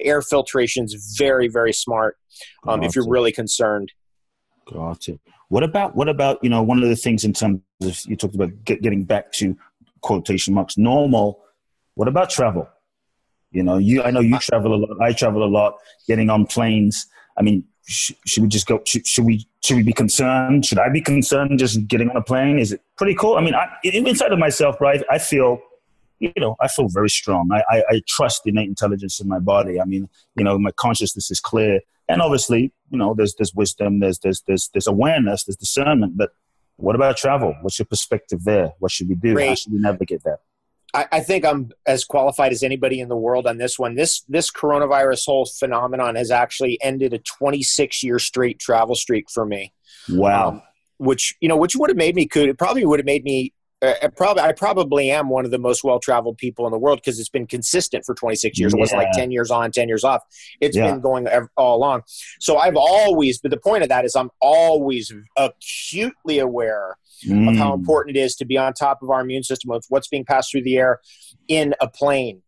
[0.00, 2.16] air filtration is very, very smart
[2.66, 3.92] um, if you're really concerned.
[4.72, 5.20] Got it.
[5.48, 8.34] What about what about you know one of the things in terms of you talked
[8.34, 9.56] about get, getting back to
[10.06, 11.40] quotation marks normal.
[11.94, 12.68] What about travel?
[13.52, 15.00] You know, you I know you travel a lot.
[15.00, 15.76] I travel a lot.
[16.06, 17.06] Getting on planes.
[17.38, 18.82] I mean, sh- should we just go?
[18.84, 19.46] Sh- should we?
[19.64, 20.66] Should we be concerned?
[20.66, 22.58] Should I be concerned just getting on a plane?
[22.58, 23.36] Is it pretty cool?
[23.36, 25.02] I mean, I, inside of myself, right?
[25.10, 25.58] I feel,
[26.18, 27.50] you know, I feel very strong.
[27.52, 29.80] I, I, I trust innate intelligence in my body.
[29.80, 34.00] I mean, you know, my consciousness is clear, and obviously, you know, there's there's wisdom,
[34.00, 36.16] there's there's there's there's awareness, there's discernment.
[36.16, 36.30] But
[36.76, 37.56] what about travel?
[37.62, 38.72] What's your perspective there?
[38.78, 39.34] What should we do?
[39.34, 39.48] Great.
[39.48, 40.40] How should we navigate that?
[40.96, 43.96] I, I, think I'm as qualified as anybody in the world on this one.
[43.96, 49.44] This this coronavirus whole phenomenon has actually ended a 26 year straight travel streak for
[49.44, 49.74] me.
[50.08, 50.48] Wow.
[50.48, 50.62] Um,
[50.98, 53.52] which you know, which would have made me could it probably would have made me.
[53.82, 56.98] Uh, probably I probably am one of the most well traveled people in the world
[57.04, 58.72] because it's been consistent for 26 years.
[58.72, 58.78] Yeah.
[58.78, 60.22] It wasn't like 10 years on, 10 years off.
[60.60, 60.90] It's yeah.
[60.90, 62.02] been going all along.
[62.40, 67.50] So I've always, but the point of that is I'm always acutely aware mm.
[67.50, 67.74] of how mm.
[67.74, 70.50] important it is to be on top of our immune system of what's being passed
[70.50, 71.00] through the air
[71.48, 72.42] in a plane.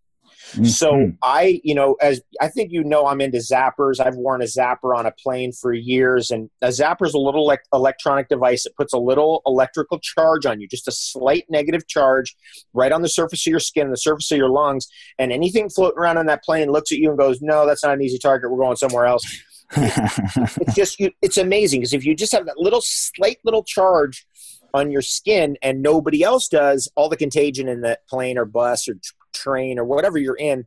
[0.52, 0.64] Mm-hmm.
[0.64, 4.00] So I, you know, as I think you know, I'm into zappers.
[4.00, 7.46] I've worn a zapper on a plane for years, and a zapper is a little
[7.46, 11.86] like electronic device that puts a little electrical charge on you, just a slight negative
[11.86, 12.34] charge,
[12.72, 15.98] right on the surface of your skin, the surface of your lungs, and anything floating
[15.98, 18.50] around on that plane looks at you and goes, "No, that's not an easy target.
[18.50, 19.24] We're going somewhere else."
[19.76, 24.26] it's just, you, it's amazing because if you just have that little slight little charge
[24.74, 28.88] on your skin and nobody else does, all the contagion in the plane or bus
[28.88, 28.94] or
[29.38, 30.64] train or whatever you're in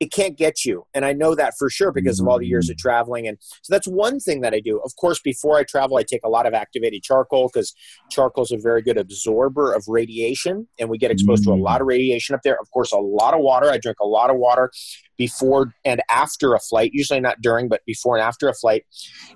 [0.00, 0.86] it can't get you.
[0.94, 2.80] And I know that for sure because of all the years of mm.
[2.80, 3.28] traveling.
[3.28, 4.80] And so that's one thing that I do.
[4.82, 7.74] Of course, before I travel, I take a lot of activated charcoal because
[8.10, 10.66] charcoal is a very good absorber of radiation.
[10.78, 11.48] And we get exposed mm.
[11.48, 11.90] to a lot of mm.
[11.90, 12.58] radiation up there.
[12.58, 13.70] Of course, a lot of water.
[13.70, 14.72] I drink a lot of water
[15.20, 18.86] before and after a flight, usually not during, but before and after a flight.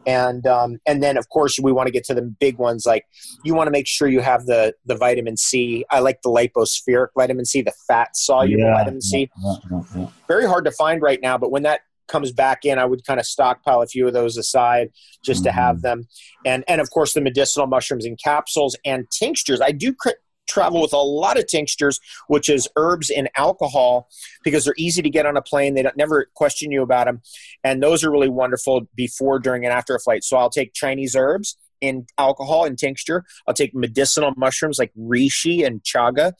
[0.06, 3.04] And um, and then of course we want to get to the big ones like
[3.44, 5.84] you want to make sure you have the the vitamin C.
[5.90, 9.30] I like the lipospheric vitamin C, the fat soluble yeah, vitamin C.
[9.44, 12.86] Yeah, yeah, Very hard to find right now, but when that comes back in, I
[12.86, 14.88] would kind of stockpile a few of those aside
[15.22, 15.44] just mm-hmm.
[15.44, 15.82] to have mm-hmm.
[15.82, 16.08] them.
[16.46, 19.60] And and of course the medicinal mushrooms in capsules and tinctures.
[19.60, 19.94] I do
[20.46, 24.08] travel with a lot of tinctures, which is herbs and alcohol,
[24.42, 25.74] because they're easy to get on a plane.
[25.74, 27.22] They don't, never question you about them,
[27.62, 30.24] and those are really wonderful before, during, and after a flight.
[30.24, 33.24] So I'll take Chinese herbs in alcohol and tincture.
[33.46, 36.32] I'll take medicinal mushrooms like reishi and chaga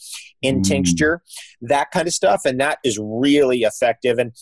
[0.43, 0.64] in mm.
[0.64, 1.23] tincture,
[1.61, 4.19] that kind of stuff, and that is really effective.
[4.19, 4.33] And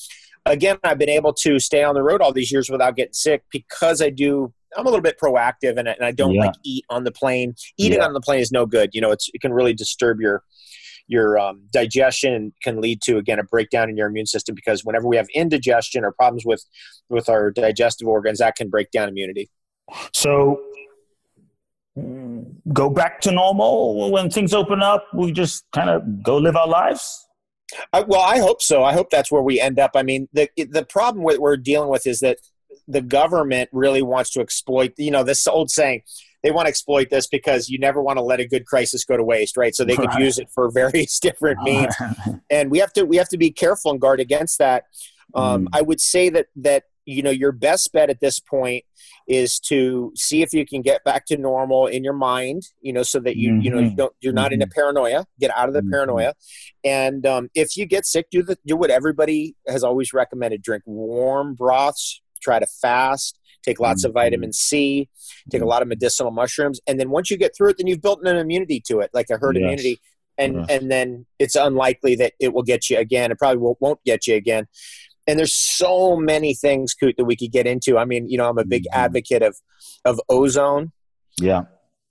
[0.47, 3.43] again, I've been able to stay on the road all these years without getting sick
[3.51, 6.47] because I do I'm a little bit proactive and, and I don't yeah.
[6.47, 7.55] like eat on the plane.
[7.79, 8.07] Eating yeah.
[8.07, 8.91] on the plane is no good.
[8.93, 10.43] You know, it's, it can really disturb your
[11.09, 14.85] your um, digestion and can lead to again a breakdown in your immune system because
[14.85, 16.65] whenever we have indigestion or problems with
[17.09, 19.51] with our digestive organs, that can break down immunity.
[20.15, 20.61] So
[22.73, 25.07] go back to normal when things open up.
[25.15, 27.27] We just kind of go live our lives.
[27.93, 28.85] I, well, I hope so.
[28.85, 29.93] I hope that's where we end up.
[29.95, 32.39] I mean, the the problem we're dealing with is that
[32.89, 36.03] the government really wants to exploit you know this old saying
[36.43, 39.17] they want to exploit this because you never want to let a good crisis go
[39.17, 41.95] to waste right so they could use it for various different means
[42.51, 44.85] and we have to we have to be careful and guard against that
[45.35, 45.69] um, mm.
[45.73, 48.85] i would say that that you know your best bet at this point
[49.27, 53.03] is to see if you can get back to normal in your mind you know
[53.03, 53.61] so that you mm-hmm.
[53.61, 53.97] you know you mm-hmm.
[53.97, 54.55] don't you're not mm-hmm.
[54.55, 54.73] in a mm-hmm.
[54.75, 55.91] paranoia get out of the mm-hmm.
[55.91, 56.33] paranoia
[56.85, 60.83] and um, if you get sick do the do what everybody has always recommended drink
[60.87, 64.11] warm broths try to fast, take lots mm-hmm.
[64.11, 65.09] of vitamin C,
[65.51, 65.67] take mm-hmm.
[65.67, 68.21] a lot of medicinal mushrooms, and then once you get through it, then you've built
[68.25, 69.63] an immunity to it, like a herd yes.
[69.63, 70.01] immunity,
[70.39, 70.67] and yes.
[70.71, 73.31] and then it's unlikely that it will get you again.
[73.31, 74.67] It probably won't, won't get you again.
[75.27, 77.97] And there's so many things, Kute, that we could get into.
[77.97, 78.99] I mean, you know, I'm a big mm-hmm.
[78.99, 79.57] advocate of
[80.05, 80.93] of ozone.
[81.41, 81.63] Yeah.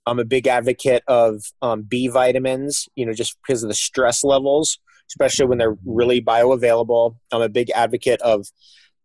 [0.06, 4.24] I'm a big advocate of um, B vitamins, you know, just because of the stress
[4.24, 7.16] levels, especially when they're really bioavailable.
[7.30, 8.48] I'm a big advocate of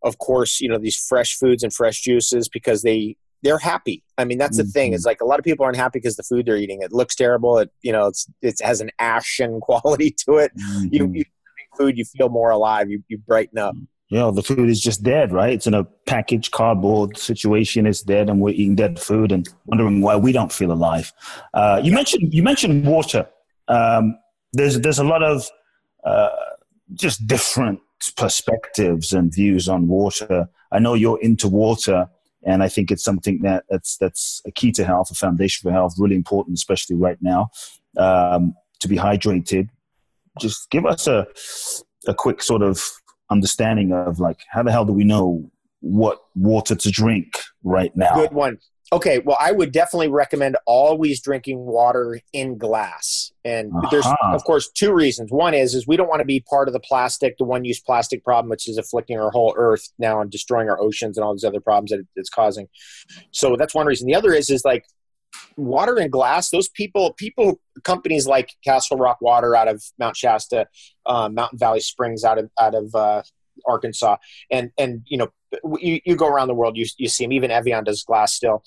[0.04, 4.04] of course, you know, these fresh foods and fresh juices because they they're happy.
[4.18, 4.72] I mean, that's the mm-hmm.
[4.72, 4.94] thing.
[4.94, 7.16] Is like a lot of people aren't happy because the food they're eating it looks
[7.16, 7.58] terrible.
[7.60, 10.52] It you know it's it has an ashen quality to it.
[10.58, 10.88] Mm-hmm.
[10.92, 11.24] You, you
[11.78, 12.90] food, you feel more alive.
[12.90, 13.76] You you brighten up.
[14.10, 15.52] You know, the food is just dead, right?
[15.52, 17.86] It's in a packaged cardboard situation.
[17.86, 21.12] It's dead, and we're eating dead food and wondering why we don't feel alive.
[21.54, 23.28] Uh, you mentioned you mentioned water.
[23.68, 24.18] Um,
[24.54, 25.50] there's there's a lot of
[26.06, 26.30] uh,
[26.94, 27.82] just different
[28.16, 30.48] perspectives and views on water.
[30.72, 32.10] I know you're into water,
[32.44, 35.74] and I think it's something that that's that's a key to health, a foundation for
[35.74, 37.50] health, really important, especially right now,
[37.98, 39.70] um, to be hydrated.
[40.40, 41.28] Just give us a
[42.08, 42.82] a quick sort of
[43.30, 45.50] understanding of like how the hell do we know
[45.82, 47.34] what water to drink
[47.64, 48.16] right now?
[48.16, 48.60] Good one.
[48.94, 53.34] Okay, well, I would definitely recommend always drinking water in glass.
[53.44, 53.90] And uh-huh.
[53.92, 55.30] there's, of course, two reasons.
[55.30, 58.24] One is is we don't want to be part of the plastic, the one-use plastic
[58.24, 61.44] problem, which is afflicting our whole Earth now and destroying our oceans and all these
[61.44, 62.68] other problems that it's causing.
[63.32, 64.08] So that's one reason.
[64.08, 64.86] The other is is like
[65.58, 66.50] water in glass.
[66.50, 70.68] Those people, people, companies like Castle Rock Water out of Mount Shasta,
[71.06, 73.22] uh, Mountain Valley Springs out of out of uh,
[73.66, 74.18] Arkansas,
[74.52, 75.30] and and you know
[75.80, 77.32] you, you go around the world, you, you see them.
[77.32, 78.64] Even Evian does glass still.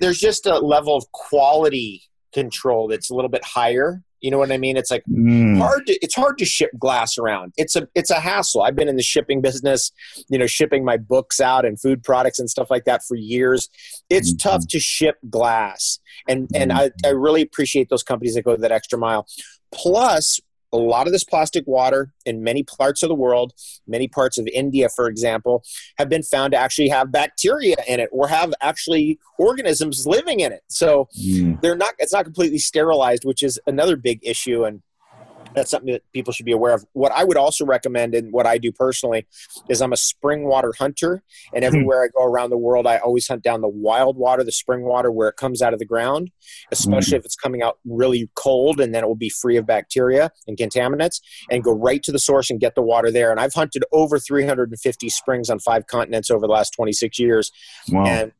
[0.00, 4.02] There's just a level of quality control that's a little bit higher.
[4.20, 4.76] You know what I mean?
[4.76, 5.58] It's like mm.
[5.58, 7.52] hard to it's hard to ship glass around.
[7.56, 8.62] It's a it's a hassle.
[8.62, 9.90] I've been in the shipping business,
[10.28, 13.68] you know, shipping my books out and food products and stuff like that for years.
[14.08, 14.48] It's mm-hmm.
[14.48, 15.98] tough to ship glass.
[16.28, 16.88] And and mm-hmm.
[17.04, 19.26] I, I really appreciate those companies that go that extra mile.
[19.72, 20.38] Plus,
[20.72, 23.52] a lot of this plastic water in many parts of the world,
[23.86, 25.62] many parts of India, for example,
[25.98, 30.52] have been found to actually have bacteria in it or have actually organisms living in
[30.52, 30.62] it.
[30.68, 31.60] So mm.
[31.60, 34.64] they're not it's not completely sterilized, which is another big issue.
[34.64, 34.82] And
[35.54, 36.84] that's something that people should be aware of.
[36.92, 39.26] What I would also recommend, and what I do personally,
[39.68, 41.22] is I'm a spring water hunter,
[41.54, 41.66] and hmm.
[41.66, 44.82] everywhere I go around the world, I always hunt down the wild water, the spring
[44.82, 46.30] water where it comes out of the ground,
[46.70, 47.20] especially mm.
[47.20, 50.56] if it's coming out really cold, and then it will be free of bacteria and
[50.56, 53.30] contaminants, and go right to the source and get the water there.
[53.30, 57.50] And I've hunted over 350 springs on five continents over the last 26 years,
[57.88, 58.04] wow.
[58.06, 58.32] and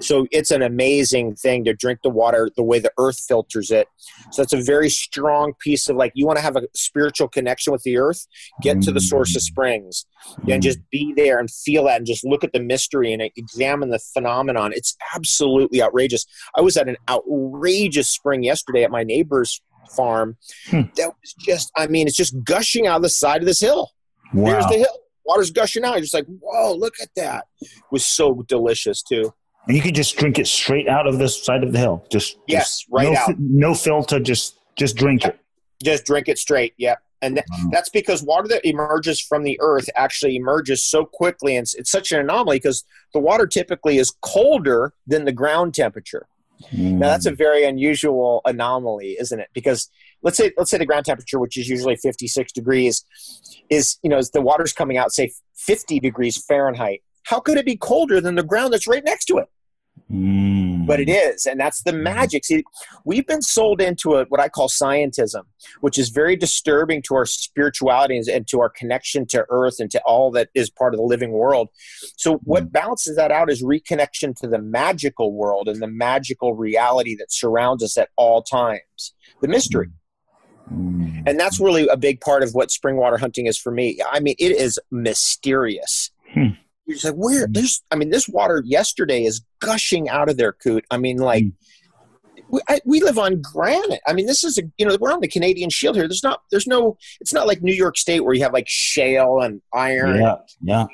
[0.00, 3.88] so it's an amazing thing to drink the water the way the earth filters it.
[4.30, 7.72] So it's a very strong piece of like you want to have a spiritual connection
[7.72, 8.26] with the earth
[8.62, 9.46] get to the source of mm.
[9.46, 10.06] springs
[10.48, 13.90] and just be there and feel that and just look at the mystery and examine
[13.90, 14.72] the phenomenon.
[14.72, 16.26] It's absolutely outrageous.
[16.56, 19.60] I was at an outrageous spring yesterday at my neighbor's
[19.94, 20.36] farm.
[20.70, 20.82] Hmm.
[20.96, 23.90] that was just i mean it's just gushing out of the side of this hill.
[24.32, 24.52] Wow.
[24.52, 24.98] there's the hill.
[25.26, 25.92] Water's gushing out.
[25.92, 27.44] You're just like whoa look at that.
[27.60, 29.32] It was so delicious too
[29.66, 32.04] and you could just drink it straight out of the side of the hill.
[32.10, 33.38] Just yes, just right no, out.
[33.38, 34.20] No filter.
[34.20, 35.38] Just just drink it.
[35.82, 36.74] Just drink it straight.
[36.78, 36.98] Yep.
[37.22, 37.70] And th- wow.
[37.72, 41.90] that's because water that emerges from the earth actually emerges so quickly, and it's, it's
[41.90, 46.26] such an anomaly because the water typically is colder than the ground temperature.
[46.72, 46.98] Mm.
[46.98, 49.48] Now that's a very unusual anomaly, isn't it?
[49.54, 49.88] Because
[50.22, 53.04] let's say let's say the ground temperature, which is usually 56 degrees,
[53.70, 57.02] is you know the water's coming out say 50 degrees Fahrenheit.
[57.24, 59.48] How could it be colder than the ground that's right next to it?
[60.10, 60.86] Mm.
[60.86, 62.02] But it is, and that's the mm.
[62.02, 62.44] magic.
[62.44, 62.62] See,
[63.04, 65.42] we've been sold into a, what I call scientism,
[65.80, 70.02] which is very disturbing to our spirituality and to our connection to Earth and to
[70.04, 71.68] all that is part of the living world.
[72.16, 72.72] So, what mm.
[72.72, 77.82] balances that out is reconnection to the magical world and the magical reality that surrounds
[77.82, 79.88] us at all times, the mystery.
[80.70, 81.22] Mm.
[81.26, 83.98] And that's really a big part of what spring water hunting is for me.
[84.12, 86.10] I mean, it is mysterious.
[86.34, 86.48] Hmm
[86.86, 87.46] you're just like, where?
[87.50, 90.84] There's, I mean, this water yesterday is gushing out of their Kute.
[90.90, 91.52] I mean, like, mm.
[92.48, 94.00] we, I, we live on granite.
[94.06, 96.06] I mean, this is a, you know, we're on the Canadian Shield here.
[96.06, 99.40] There's not, there's no, it's not like New York State where you have like shale
[99.40, 100.20] and iron.
[100.20, 100.86] Yeah, yeah.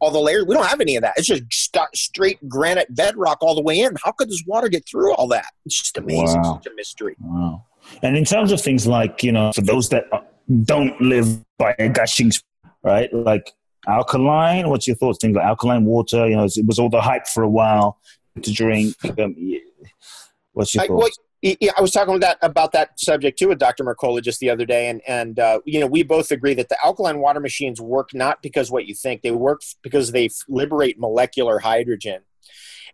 [0.00, 0.44] All the layers.
[0.46, 1.14] We don't have any of that.
[1.16, 3.96] It's just st- straight granite bedrock all the way in.
[4.02, 5.46] How could this water get through all that?
[5.64, 6.42] It's just amazing.
[6.42, 6.60] Wow.
[6.62, 7.14] Such a mystery.
[7.20, 7.66] Wow.
[8.02, 10.04] And in terms of things like, you know, for those that
[10.64, 12.32] don't live by a gushing,
[12.82, 13.14] right?
[13.14, 13.52] Like
[13.86, 14.68] alkaline?
[14.68, 15.18] What's your thoughts?
[15.20, 16.28] Things like alkaline water.
[16.28, 17.98] You know, it was all the hype for a while
[18.40, 18.94] to drink.
[19.18, 19.34] Um,
[20.52, 21.18] what's your I, thoughts?
[21.18, 23.82] Well, yeah, I was talking about that about that subject too with Dr.
[23.82, 26.78] Mercola just the other day, and and uh, you know we both agree that the
[26.84, 31.58] alkaline water machines work not because what you think they work because they liberate molecular
[31.58, 32.20] hydrogen,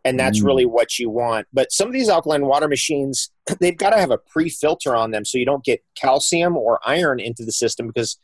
[0.03, 0.47] and that's mm.
[0.47, 1.47] really what you want.
[1.53, 5.11] But some of these alkaline water machines they've got to have a pre filter on
[5.11, 8.19] them so you don't get calcium or iron into the system because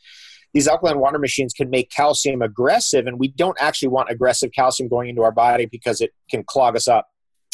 [0.55, 4.87] these alkaline water machines can make calcium aggressive, and we don't actually want aggressive calcium
[4.87, 7.07] going into our body because it can clog us up.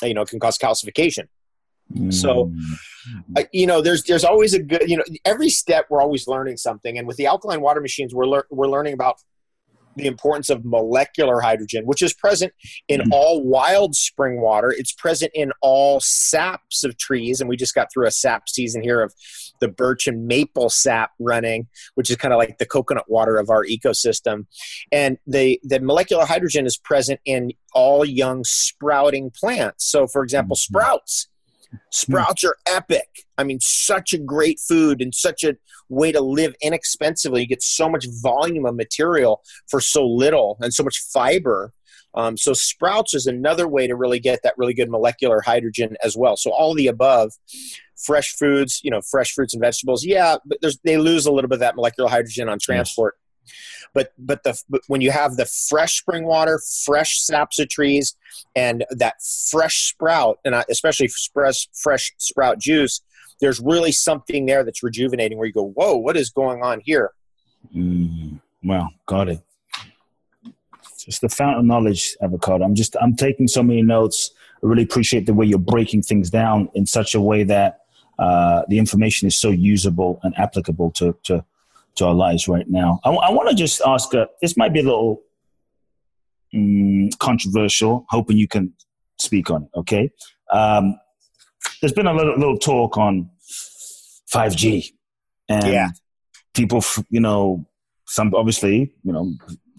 [0.04, 1.28] You know, it can cause calcification.
[1.96, 2.14] Mm.
[2.14, 2.52] So,
[3.36, 6.58] uh, you know, there's there's always a good you know every step we're always learning
[6.58, 9.16] something, and with the alkaline water machines, we're lear- we're learning about
[9.95, 12.54] the importance of molecular hydrogen, which is present
[12.88, 13.13] in mm-hmm.
[13.13, 14.71] all wild spring water.
[14.71, 18.82] It's present in all saps of trees, and we just got through a sap season
[18.82, 19.13] here of
[19.60, 23.49] the birch and maple sap running, which is kind of like the coconut water of
[23.49, 24.45] our ecosystem.
[24.91, 29.86] And the the molecular hydrogen is present in all young sprouting plants.
[29.86, 30.73] So, for example, mm-hmm.
[30.73, 31.27] sprouts
[31.89, 33.25] Sprouts are epic.
[33.38, 35.55] I mean, such a great food and such a
[35.89, 37.41] way to live inexpensively.
[37.41, 41.73] You get so much volume of material for so little and so much fiber.
[42.13, 46.17] Um, so sprouts is another way to really get that really good molecular hydrogen as
[46.17, 46.36] well.
[46.36, 47.31] So all the above,
[48.05, 51.55] fresh foods, you know, fresh fruits and vegetables, yeah, but they lose a little bit
[51.55, 53.15] of that molecular hydrogen on transport.
[53.93, 58.15] But but the but when you have the fresh spring water, fresh saps of trees,
[58.56, 59.15] and that
[59.49, 63.01] fresh sprout, and especially fresh fresh sprout juice,
[63.39, 65.38] there's really something there that's rejuvenating.
[65.38, 67.12] Where you go, whoa, what is going on here?
[67.75, 69.41] Mm, well, got it.
[70.97, 72.63] Just the fountain of knowledge, avocado.
[72.63, 74.32] I'm just I'm taking so many notes.
[74.63, 77.80] I really appreciate the way you're breaking things down in such a way that
[78.19, 81.43] uh, the information is so usable and applicable to to
[81.95, 82.99] to our lives right now.
[83.04, 84.13] I, I want to just ask.
[84.13, 85.21] Uh, this might be a little
[86.54, 88.06] um, controversial.
[88.10, 88.73] Hoping you can
[89.19, 89.69] speak on it.
[89.80, 90.10] Okay.
[90.51, 90.95] Um,
[91.82, 93.30] there's been a little, little talk on
[94.34, 94.91] 5G,
[95.49, 95.89] and yeah.
[96.54, 97.65] people, you know,
[98.08, 99.34] some obviously, you know,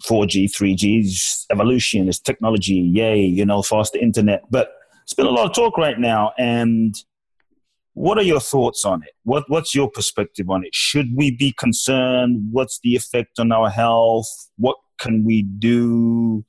[0.05, 4.43] 4G, 3G, evolution, is technology, yay, you know, faster internet.
[4.49, 4.73] But
[5.03, 6.95] it's been a lot of talk right now, and
[7.93, 9.11] what are your thoughts on it?
[9.23, 10.73] What, what's your perspective on it?
[10.73, 12.49] Should we be concerned?
[12.51, 14.27] What's the effect on our health?
[14.57, 16.43] What can we do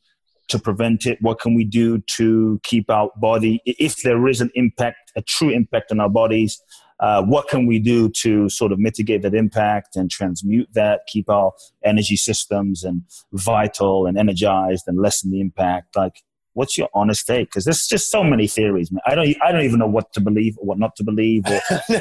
[0.48, 1.18] to prevent it?
[1.20, 5.50] What can we do to keep our body, if there is an impact, a true
[5.50, 6.61] impact on our bodies?
[7.00, 11.28] Uh, what can we do to sort of mitigate that impact and transmute that, keep
[11.28, 11.52] our
[11.85, 13.02] energy systems and
[13.33, 15.96] vital and energized and lessen the impact?
[15.96, 16.22] Like,
[16.55, 17.49] what's your honest take?
[17.49, 19.03] Because there's just so many theories, man.
[19.07, 21.45] I don't, I don't even know what to believe or what not to believe.
[21.47, 21.99] Or, you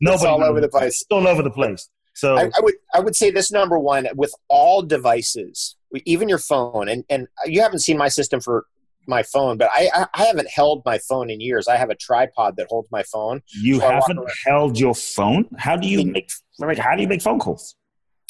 [0.00, 1.02] know, it's all over the place.
[1.02, 1.88] It's all over the place.
[2.14, 6.38] So I, I, would, I would say this number one with all devices, even your
[6.38, 8.66] phone, and and you haven't seen my system for
[9.06, 11.68] my phone, but I, I haven't held my phone in years.
[11.68, 13.42] I have a tripod that holds my phone.
[13.62, 15.48] You so haven't held your phone?
[15.58, 16.30] How do you make
[16.78, 17.74] how do you make phone calls?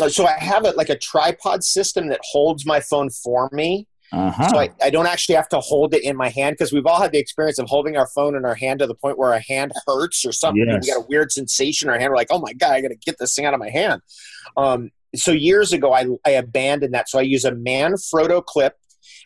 [0.08, 3.86] So I have it like a tripod system that holds my phone for me.
[4.12, 4.48] Uh-huh.
[4.48, 7.00] So I, I don't actually have to hold it in my hand because we've all
[7.00, 9.40] had the experience of holding our phone in our hand to the point where our
[9.40, 10.66] hand hurts or something.
[10.66, 10.86] Yes.
[10.86, 12.10] We got a weird sensation in our hand.
[12.10, 14.02] We're like, oh my God, I got to get this thing out of my hand.
[14.56, 17.08] Um, so years ago, I, I abandoned that.
[17.08, 18.76] So I use a Manfrotto clip.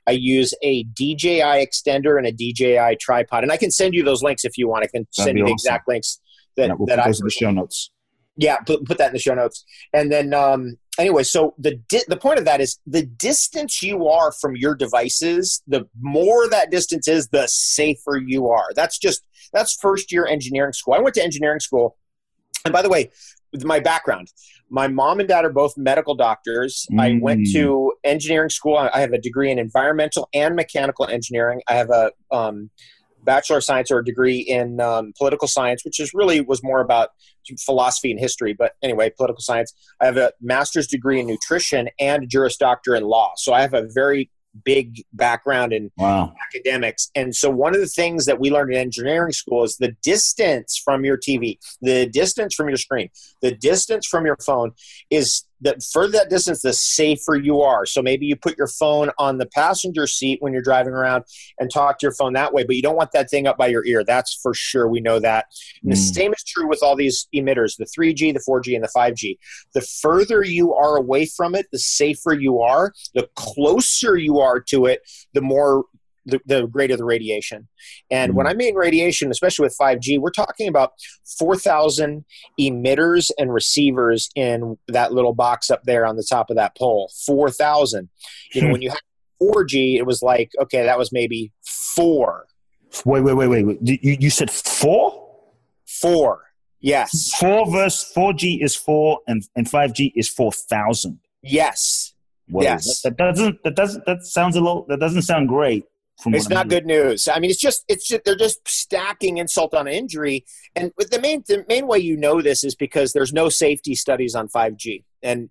[0.06, 3.42] I use a DJI extender and a DJI tripod.
[3.42, 4.84] And I can send you those links if you want.
[4.84, 5.54] I can send you the awesome.
[5.54, 6.20] exact links
[6.56, 7.90] that, yeah, we'll that I in the show notes.
[8.36, 9.64] Yeah, put, put that in the show notes.
[9.92, 14.08] And then um, anyway, so the di- the point of that is the distance you
[14.08, 18.68] are from your devices, the more that distance is, the safer you are.
[18.74, 19.22] That's just
[19.52, 20.94] that's first year engineering school.
[20.94, 21.96] I went to engineering school,
[22.64, 23.10] and by the way,
[23.62, 24.28] my background,
[24.70, 26.86] my mom and dad are both medical doctors.
[26.92, 27.00] Mm.
[27.00, 27.90] I went to mm.
[28.10, 28.76] engineering school.
[28.76, 31.62] I have a degree in environmental and mechanical engineering.
[31.68, 32.70] I have a um,
[33.24, 36.80] bachelor of science or a degree in um, political science, which is really was more
[36.80, 37.10] about
[37.58, 38.52] philosophy and history.
[38.52, 39.72] But anyway, political science.
[40.00, 43.32] I have a master's degree in nutrition and a Juris Doctor in law.
[43.36, 44.30] So I have a very
[44.64, 46.32] big background in wow.
[46.48, 47.10] academics.
[47.14, 50.80] And so one of the things that we learned in engineering school is the distance
[50.82, 53.08] from your TV, the distance from your screen,
[53.42, 54.72] the distance from your phone
[55.10, 57.86] is the further that distance, the safer you are.
[57.86, 61.24] So maybe you put your phone on the passenger seat when you're driving around
[61.58, 63.68] and talk to your phone that way, but you don't want that thing up by
[63.68, 64.04] your ear.
[64.04, 64.88] That's for sure.
[64.88, 65.46] We know that.
[65.84, 65.90] Mm.
[65.90, 69.38] The same is true with all these emitters the 3G, the 4G, and the 5G.
[69.72, 72.92] The further you are away from it, the safer you are.
[73.14, 75.00] The closer you are to it,
[75.32, 75.84] the more
[76.26, 77.68] the, the greater the radiation.
[78.10, 78.38] And mm-hmm.
[78.38, 80.92] when I mean radiation, especially with 5G, we're talking about
[81.38, 82.24] 4,000
[82.58, 87.10] emitters and receivers in that little box up there on the top of that pole.
[87.26, 88.08] 4,000.
[88.52, 89.00] You know, when you had
[89.42, 92.46] 4G, it was like, okay, that was maybe four.
[93.04, 93.66] Wait, wait, wait, wait.
[93.66, 93.78] wait.
[93.82, 95.20] You, you said four?
[95.86, 96.42] Four.
[96.80, 97.32] Yes.
[97.38, 101.18] Four versus 4G is four and, and 5G is 4,000.
[101.42, 102.12] Yes.
[102.46, 103.00] Yes.
[103.02, 105.84] That, that, doesn't, that doesn't, that sounds a little, that doesn't sound great
[106.26, 107.28] it's not good news.
[107.28, 110.44] I mean, it's just it's just they're just stacking insult on injury.
[110.76, 114.34] And the main the main way you know this is because there's no safety studies
[114.34, 115.04] on 5G.
[115.22, 115.50] And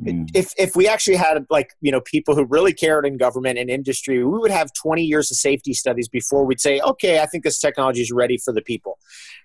[0.00, 0.28] mm.
[0.34, 3.70] if if we actually had like you know people who really cared in government and
[3.70, 7.44] industry, we would have 20 years of safety studies before we'd say, okay, I think
[7.44, 8.98] this technology is ready for the people,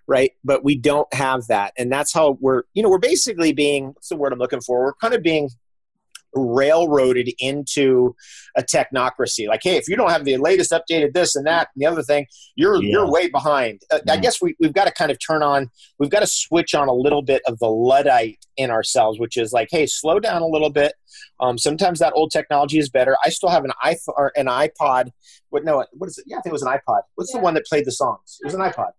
[0.07, 0.31] right?
[0.43, 4.09] But we don't have that, and that's how we're you know we're basically being what's
[4.09, 4.83] the word I'm looking for?
[4.83, 5.49] We're kind of being
[6.33, 8.15] railroaded into
[8.55, 9.47] a technocracy.
[9.47, 12.03] Like, hey, if you don't have the latest updated this and that and the other
[12.03, 12.91] thing, you're yeah.
[12.91, 13.81] you're way behind.
[13.91, 15.69] Uh, I guess we we've got to kind of turn on,
[15.99, 19.51] we've got to switch on a little bit of the luddite in ourselves, which is
[19.53, 20.93] like, hey, slow down a little bit.
[21.39, 23.15] Um, sometimes that old technology is better.
[23.23, 25.11] I still have an iPhone an iPod.
[25.49, 25.85] What no?
[25.93, 26.25] What is it?
[26.27, 27.01] Yeah, I think it was an iPod.
[27.15, 27.39] What's yeah.
[27.39, 28.37] the one that played the songs?
[28.41, 28.91] It was an iPod.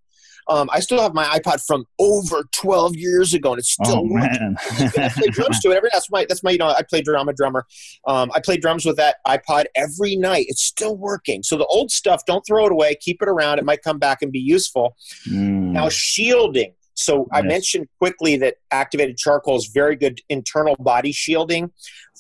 [0.49, 4.05] Um, I still have my iPod from over 12 years ago, and it's still oh,
[4.05, 4.57] man.
[4.61, 5.90] I play drums to it every.
[5.92, 7.28] That's my that's my you know I play drum.
[7.28, 7.66] I'm drummer.
[8.07, 10.46] Um, I play drums with that iPod every night.
[10.49, 11.42] It's still working.
[11.42, 12.94] So the old stuff, don't throw it away.
[13.01, 13.59] Keep it around.
[13.59, 14.96] It might come back and be useful.
[15.28, 15.72] Mm.
[15.72, 16.74] Now shielding.
[16.94, 17.28] So.
[17.32, 21.70] I mentioned quickly that activated charcoal is very good internal body shielding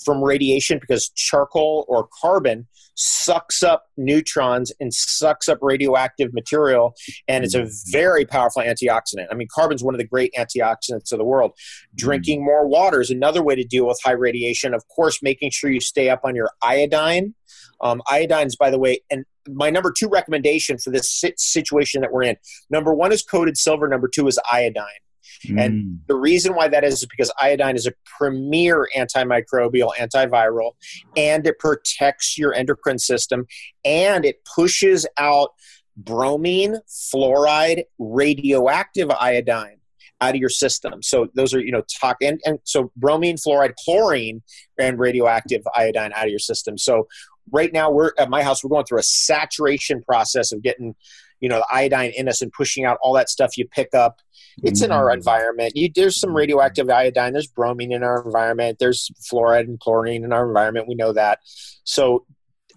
[0.04, 2.66] from radiation because charcoal or carbon
[2.98, 6.94] sucks up neutrons and sucks up radioactive material
[7.28, 7.90] and it's a mm-hmm.
[7.92, 9.26] very powerful antioxidant.
[9.30, 11.52] I mean carbon's one of the great antioxidants of the world.
[11.52, 11.96] Mm-hmm.
[11.96, 14.74] drinking more water is another way to deal with high radiation.
[14.74, 17.34] Of course making sure you stay up on your iodine.
[17.80, 22.24] Um, iodine's by the way and my number two recommendation for this situation that we're
[22.24, 22.36] in
[22.68, 24.84] number one is coated silver number two is iodine
[25.46, 25.64] Mm.
[25.64, 30.72] And the reason why that is is because iodine is a premier antimicrobial, antiviral,
[31.16, 33.46] and it protects your endocrine system
[33.84, 35.50] and it pushes out
[35.96, 39.78] bromine, fluoride, radioactive iodine
[40.20, 41.02] out of your system.
[41.02, 44.42] So those are, you know, talk and, and so bromine, fluoride, chlorine,
[44.78, 46.76] and radioactive iodine out of your system.
[46.78, 47.06] So
[47.52, 50.94] right now we're at my house, we're going through a saturation process of getting
[51.40, 54.20] you know the iodine in us and pushing out all that stuff you pick up.
[54.62, 55.14] It's in our mm.
[55.14, 55.72] environment.
[55.76, 57.32] You, there's some radioactive iodine.
[57.32, 58.78] There's bromine in our environment.
[58.80, 60.88] There's fluoride and chlorine in our environment.
[60.88, 61.38] We know that.
[61.84, 62.26] So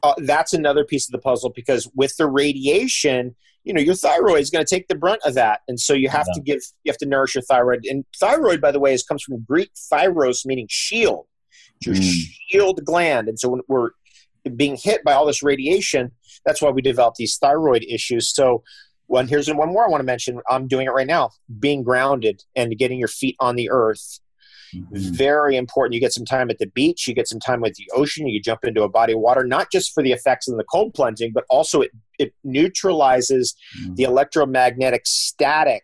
[0.03, 4.39] uh, that's another piece of the puzzle because with the radiation you know your thyroid
[4.39, 5.61] is going to take the brunt of that.
[5.67, 6.33] And so you have yeah.
[6.33, 7.85] to give you have to nourish your thyroid.
[7.85, 11.27] And thyroid by the way is comes from greek thyros meaning shield.
[11.75, 12.11] It's your mm.
[12.49, 13.27] shield gland.
[13.27, 13.91] And so when we're
[14.55, 16.11] being hit by all this radiation.
[16.45, 18.33] That's why we develop these thyroid issues.
[18.33, 18.63] So,
[19.07, 20.39] one here's one more I want to mention.
[20.49, 21.31] I'm doing it right now.
[21.59, 24.19] Being grounded and getting your feet on the earth.
[24.73, 25.13] Mm-hmm.
[25.13, 25.93] Very important.
[25.93, 28.41] You get some time at the beach, you get some time with the ocean, you
[28.41, 31.31] jump into a body of water, not just for the effects of the cold plunging,
[31.33, 33.95] but also it, it neutralizes mm-hmm.
[33.95, 35.83] the electromagnetic static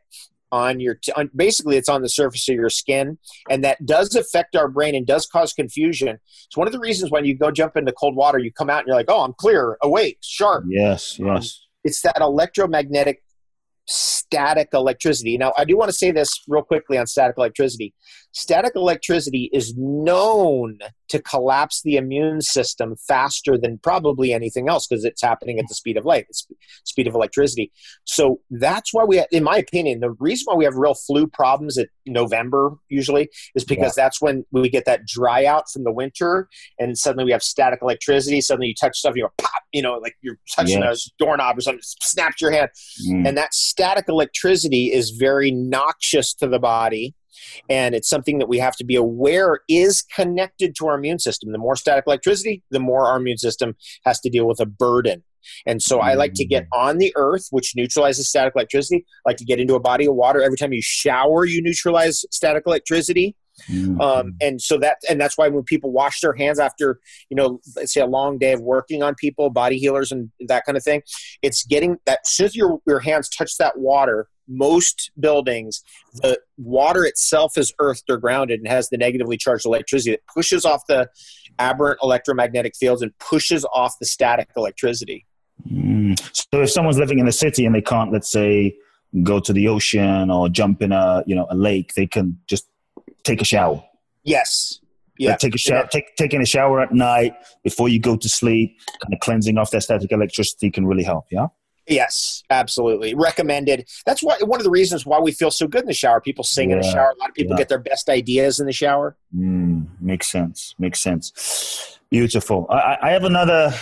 [0.52, 3.18] on your t- on, basically it's on the surface of your skin
[3.50, 6.18] and that does affect our brain and does cause confusion.
[6.48, 8.80] It's one of the reasons when you go jump into cold water you come out
[8.80, 9.78] and you're like oh i'm clear.
[9.84, 10.20] Awake.
[10.22, 10.66] Sharp.
[10.68, 11.28] Yes yes.
[11.28, 11.44] Um,
[11.84, 13.24] it's that electromagnetic
[13.88, 15.38] static electricity.
[15.38, 17.94] Now, I do want to say this real quickly on static electricity.
[18.34, 20.78] Static electricity is known
[21.10, 25.74] to collapse the immune system faster than probably anything else because it's happening at the
[25.74, 27.72] speed of light, the speed of electricity.
[28.04, 31.78] So that's why we, in my opinion, the reason why we have real flu problems
[31.78, 34.04] at November usually is because yeah.
[34.04, 37.80] that's when we get that dry out from the winter, and suddenly we have static
[37.82, 38.42] electricity.
[38.42, 41.08] Suddenly you touch stuff, you go pop, you know, like you're touching yes.
[41.08, 42.70] a doorknob or something, snaps your hand,
[43.08, 43.28] mm.
[43.28, 47.14] and that static electricity is very noxious to the body
[47.70, 51.52] and it's something that we have to be aware is connected to our immune system.
[51.52, 55.24] The more static electricity, the more our immune system has to deal with a burden.
[55.66, 56.78] And so I like to get mm.
[56.78, 59.06] on the earth, which neutralizes static electricity.
[59.26, 60.42] I like to get into a body of water.
[60.42, 63.36] Every time you shower, you neutralize static electricity.
[63.70, 64.00] Mm-hmm.
[64.00, 67.00] Um, and so that and that's why when people wash their hands after
[67.30, 70.66] you know let's say a long day of working on people body healers and that
[70.66, 71.02] kind of thing
[71.42, 75.84] it's getting that as soon as your, your hands touch that water most buildings,
[76.14, 80.66] the water itself is earthed or grounded and has the negatively charged electricity that pushes
[80.66, 81.10] off the
[81.60, 85.26] aberrant electromagnetic fields and pushes off the static electricity.
[85.70, 86.20] Mm.
[86.34, 88.76] So if someone's living in a city and they can't, let's say,
[89.24, 92.68] go to the ocean or jump in a you know a lake, they can just
[93.24, 93.84] take a shower.
[94.24, 94.80] Yes.
[95.18, 95.32] Yeah.
[95.32, 95.80] Like take a shower.
[95.80, 95.88] Yeah.
[95.92, 97.34] Take taking a shower at night
[97.64, 101.26] before you go to sleep, kind of cleansing off that static electricity can really help.
[101.32, 101.48] Yeah.
[101.90, 103.16] Yes, absolutely.
[103.16, 103.88] Recommended.
[104.06, 106.20] That's why one of the reasons why we feel so good in the shower.
[106.20, 107.12] People sing yeah, in the shower.
[107.12, 107.60] A lot of people yeah.
[107.60, 109.16] get their best ideas in the shower.
[109.36, 110.76] Mm, makes sense.
[110.78, 111.98] Makes sense.
[112.10, 112.68] Beautiful.
[112.70, 113.74] I, I have another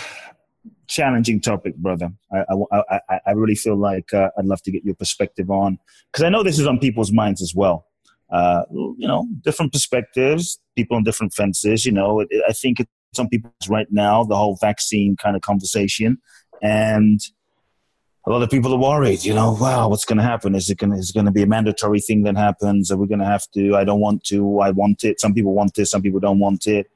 [0.86, 2.10] challenging topic, brother.
[2.32, 5.78] I, I, I, I really feel like uh, I'd love to get your perspective on
[6.12, 7.86] because I know this is on people's minds as well.
[8.30, 11.86] Uh, you know, different perspectives, people on different fences.
[11.86, 15.42] You know, it, I think it's on people's right now the whole vaccine kind of
[15.42, 16.18] conversation,
[16.62, 17.20] and
[18.26, 19.24] a lot of people are worried.
[19.24, 20.54] You know, wow, what's going to happen?
[20.54, 22.90] Is it going to is going to be a mandatory thing that happens?
[22.90, 23.76] Are we going to have to?
[23.76, 24.60] I don't want to.
[24.60, 25.20] I want it.
[25.20, 25.86] Some people want it.
[25.86, 26.90] Some people don't want it.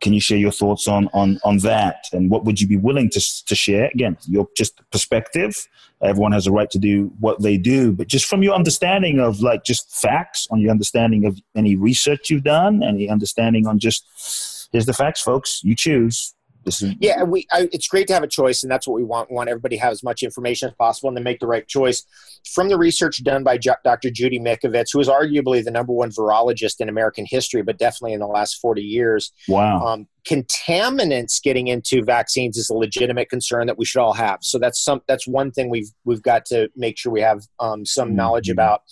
[0.00, 2.06] Can you share your thoughts on on on that?
[2.12, 3.90] And what would you be willing to to share?
[3.94, 5.68] Again, your just perspective.
[6.02, 9.40] Everyone has a right to do what they do, but just from your understanding of
[9.40, 14.68] like just facts, on your understanding of any research you've done, any understanding on just
[14.72, 15.62] here's the facts, folks.
[15.64, 16.34] You choose
[16.64, 17.46] this is yeah, we.
[17.52, 19.30] I, it's great to have a choice, and that's what we want.
[19.30, 21.66] We want everybody to have as much information as possible and then make the right
[21.66, 22.04] choice.
[22.54, 24.10] From the research done by Dr.
[24.10, 28.20] Judy Mikovits, who is arguably the number one virologist in American history, but definitely in
[28.20, 29.32] the last forty years.
[29.48, 29.84] Wow.
[29.86, 34.38] Um, contaminants getting into vaccines is a legitimate concern that we should all have.
[34.42, 35.02] So that's some.
[35.06, 38.16] That's one thing we've we've got to make sure we have um, some mm-hmm.
[38.16, 38.82] knowledge about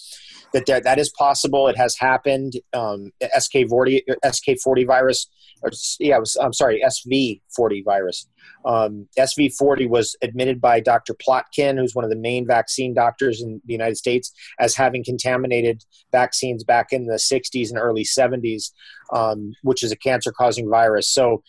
[0.52, 1.68] that there, that is possible.
[1.68, 2.54] It has happened.
[2.72, 5.28] Um, SK40 SK40 virus
[5.62, 8.26] or yeah, was, I'm sorry, SV40 virus.
[8.64, 11.14] Um, SV40 was admitted by Dr.
[11.14, 15.84] Plotkin, who's one of the main vaccine doctors in the United States, as having contaminated
[16.12, 18.70] vaccines back in the 60s and early 70s,
[19.12, 21.08] um, which is a cancer-causing virus.
[21.08, 21.42] So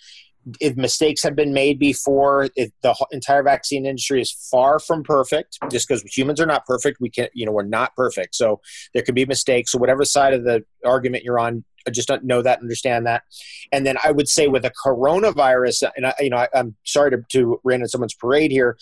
[0.60, 5.88] if mistakes have been made before the entire vaccine industry is far from perfect just
[5.88, 8.60] because humans are not perfect we can't you know we're not perfect so
[8.94, 12.24] there could be mistakes so whatever side of the argument you're on I just don't
[12.24, 13.24] know that, understand that.
[13.72, 17.12] And then I would say with a coronavirus, and I, you know, I, am sorry
[17.12, 18.78] to, to rain on someone's parade here.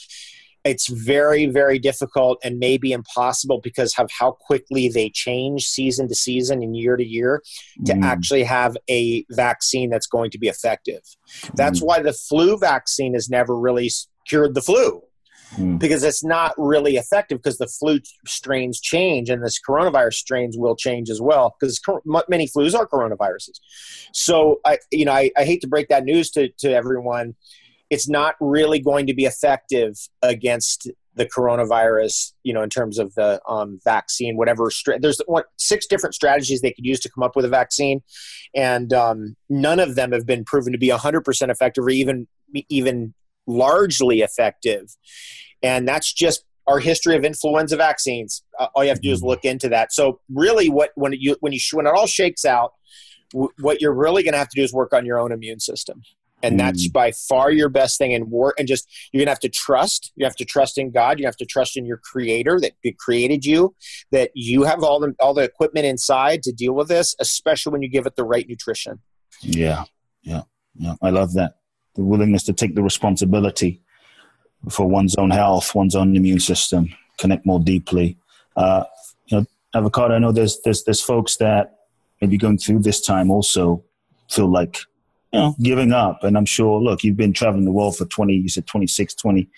[0.63, 6.13] It's very, very difficult and maybe impossible because of how quickly they change season to
[6.13, 7.41] season and year to year
[7.85, 8.03] to mm.
[8.03, 11.01] actually have a vaccine that's going to be effective.
[11.55, 11.87] That's mm.
[11.87, 13.89] why the flu vaccine has never really
[14.27, 15.01] cured the flu
[15.55, 15.79] mm.
[15.79, 20.75] because it's not really effective because the flu strains change and this coronavirus strains will
[20.75, 21.79] change as well because
[22.27, 23.59] many flus are coronaviruses.
[24.13, 27.35] So I, you know, I, I hate to break that news to, to everyone.
[27.89, 33.13] It's not really going to be effective against the coronavirus, you know, in terms of
[33.15, 34.71] the um, vaccine, whatever.
[34.71, 35.19] Stra- there's
[35.57, 38.01] six different strategies they could use to come up with a vaccine,
[38.55, 42.27] and um, none of them have been proven to be 100% effective or even
[42.69, 43.13] even
[43.51, 44.95] largely effective.
[45.63, 48.43] And that's just our history of influenza vaccines.
[48.59, 49.29] Uh, all you have to do is mm-hmm.
[49.29, 49.93] look into that.
[49.93, 52.73] So really, what when you when you when it all shakes out,
[53.31, 55.59] w- what you're really going to have to do is work on your own immune
[55.59, 56.01] system.
[56.43, 56.57] and mm.
[56.59, 60.11] that's by far your best thing and work and just you're gonna have to trust
[60.15, 63.45] you have to trust in god you have to trust in your creator that created
[63.45, 63.75] you
[64.11, 67.81] that you have all the all the equipment inside to deal with this especially when
[67.81, 68.99] you give it the right nutrition
[69.41, 69.83] yeah
[70.23, 70.41] yeah
[70.75, 71.60] yeah i love that
[71.95, 73.81] the willingness to take the responsibility
[74.69, 78.17] for one's own health one's own immune system connect more deeply
[78.55, 78.83] uh,
[79.27, 81.79] you know avocado i know there's there's there's folks that
[82.21, 83.83] maybe going through this time also
[84.29, 84.79] feel like
[85.31, 86.23] you know, giving up.
[86.23, 89.49] And I'm sure, look, you've been traveling the world for 20, you said 26, 20,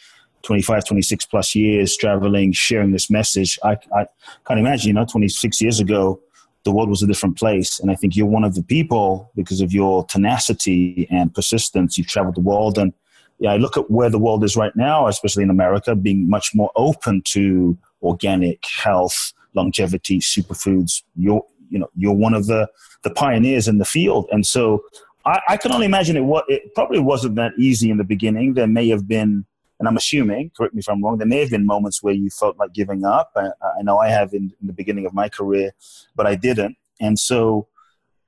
[0.44, 3.58] 25, 26 plus years, traveling, sharing this message.
[3.64, 4.06] I, I
[4.48, 6.20] can't imagine, you know, 26 years ago,
[6.66, 7.80] the world was a different place.
[7.80, 12.08] And I think you're one of the people, because of your tenacity and persistence, you've
[12.08, 12.78] traveled the world.
[12.78, 12.94] And
[13.40, 16.56] yeah, I look at where the world is right now, especially in America, being much
[16.56, 21.04] more open to organic health, longevity, superfoods.
[21.16, 22.70] You're, you know, you're one of the,
[23.04, 24.28] the pioneers in the field.
[24.32, 24.84] And so
[25.26, 26.22] I, I can only imagine it.
[26.22, 28.54] What it probably wasn't that easy in the beginning.
[28.54, 29.46] There may have been,
[29.84, 31.18] and I'm assuming, correct me if I'm wrong.
[31.18, 33.32] There may have been moments where you felt like giving up.
[33.36, 35.74] I, I know I have in, in the beginning of my career,
[36.16, 36.78] but I didn't.
[37.02, 37.68] And so,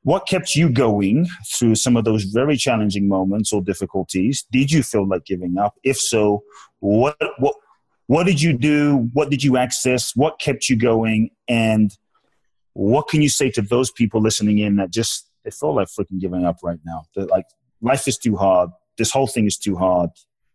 [0.04, 1.28] what kept you going
[1.58, 4.46] through some of those very challenging moments or difficulties?
[4.52, 5.76] Did you feel like giving up?
[5.82, 6.44] If so,
[6.80, 7.56] what what
[8.08, 9.10] what did you do?
[9.14, 10.14] What did you access?
[10.14, 11.30] What kept you going?
[11.48, 11.98] And
[12.74, 16.20] what can you say to those people listening in that just they feel like freaking
[16.20, 17.06] giving up right now.
[17.16, 17.46] They're like
[17.82, 18.72] life is too hard.
[18.98, 20.10] This whole thing is too hard.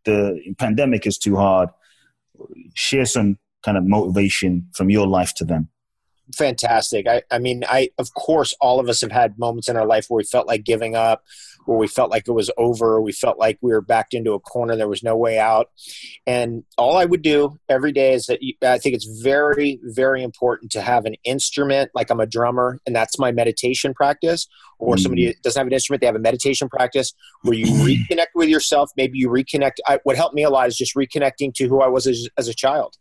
[0.05, 1.69] The pandemic is too hard.
[2.75, 5.69] Share some kind of motivation from your life to them.
[6.35, 7.07] Fantastic.
[7.09, 10.07] I, I mean, I of course all of us have had moments in our life
[10.09, 11.25] where we felt like giving up,
[11.67, 14.41] where we felt like it was over, we felt like we were backed into a
[14.41, 15.69] corner, there was no way out.
[16.27, 20.23] And all I would do every day is that you, I think it's very, very
[20.23, 24.47] important to have an instrument, like I'm a drummer, and that's my meditation practice.
[24.79, 25.01] Or mm.
[25.01, 27.67] somebody doesn't have an instrument, they have a meditation practice where you
[28.11, 28.91] reconnect with yourself.
[28.97, 29.75] Maybe you reconnect.
[29.87, 32.49] I, what helped me a lot is just reconnecting to who I was as, as
[32.49, 32.97] a child.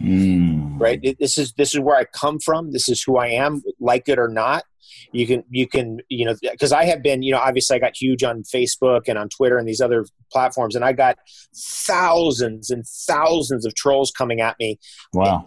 [0.00, 0.80] Mm.
[0.80, 1.16] Right.
[1.18, 2.72] This is this is where I come from.
[2.72, 4.64] This is who I am, like it or not
[5.12, 7.92] you can you can you know because i have been you know obviously i got
[7.96, 11.16] huge on facebook and on twitter and these other platforms and i got
[11.54, 14.78] thousands and thousands of trolls coming at me.
[15.12, 15.44] Wow.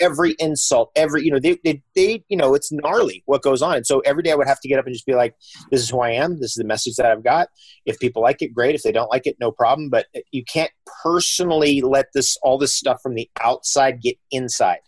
[0.00, 3.76] Every insult every you know they, they they you know it's gnarly what goes on.
[3.76, 5.34] And so every day i would have to get up and just be like
[5.70, 6.34] this is who i am.
[6.40, 7.48] This is the message that i've got.
[7.86, 8.74] If people like it great.
[8.74, 9.88] If they don't like it no problem.
[9.88, 10.72] But uh, you can't
[11.02, 14.80] personally let this all this stuff from the outside get inside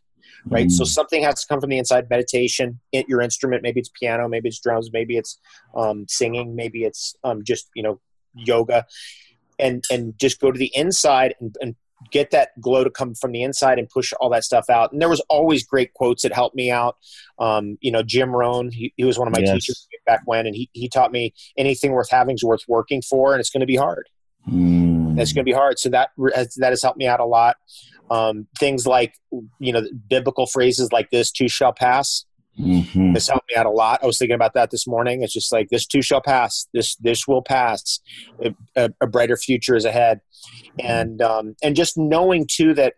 [0.50, 0.66] right?
[0.66, 0.70] Mm.
[0.70, 2.08] So something has to come from the inside.
[2.10, 5.38] Meditation, your instrument, maybe it's piano, maybe it's drums, maybe it's
[5.76, 8.00] um, singing, maybe it's um, just you know
[8.34, 8.86] yoga,
[9.58, 11.76] and and just go to the inside and, and
[12.10, 14.92] get that glow to come from the inside and push all that stuff out.
[14.92, 16.96] And there was always great quotes that helped me out.
[17.38, 19.52] Um, you know, Jim Rohn, he, he was one of my yes.
[19.52, 23.32] teachers back when, and he, he taught me anything worth having is worth working for,
[23.32, 24.08] and it's going to be hard.
[24.48, 25.20] Mm.
[25.20, 25.78] It's going to be hard.
[25.78, 27.56] So that that has helped me out a lot.
[28.10, 29.14] Um, things like
[29.58, 32.24] you know biblical phrases like this too shall pass.
[32.58, 33.12] Mm-hmm.
[33.12, 34.00] This helped me out a lot.
[34.02, 35.22] I was thinking about that this morning.
[35.22, 36.66] It's just like this too shall pass.
[36.74, 38.00] This this will pass.
[38.76, 40.20] A, a brighter future is ahead,
[40.78, 42.94] and um, and just knowing too that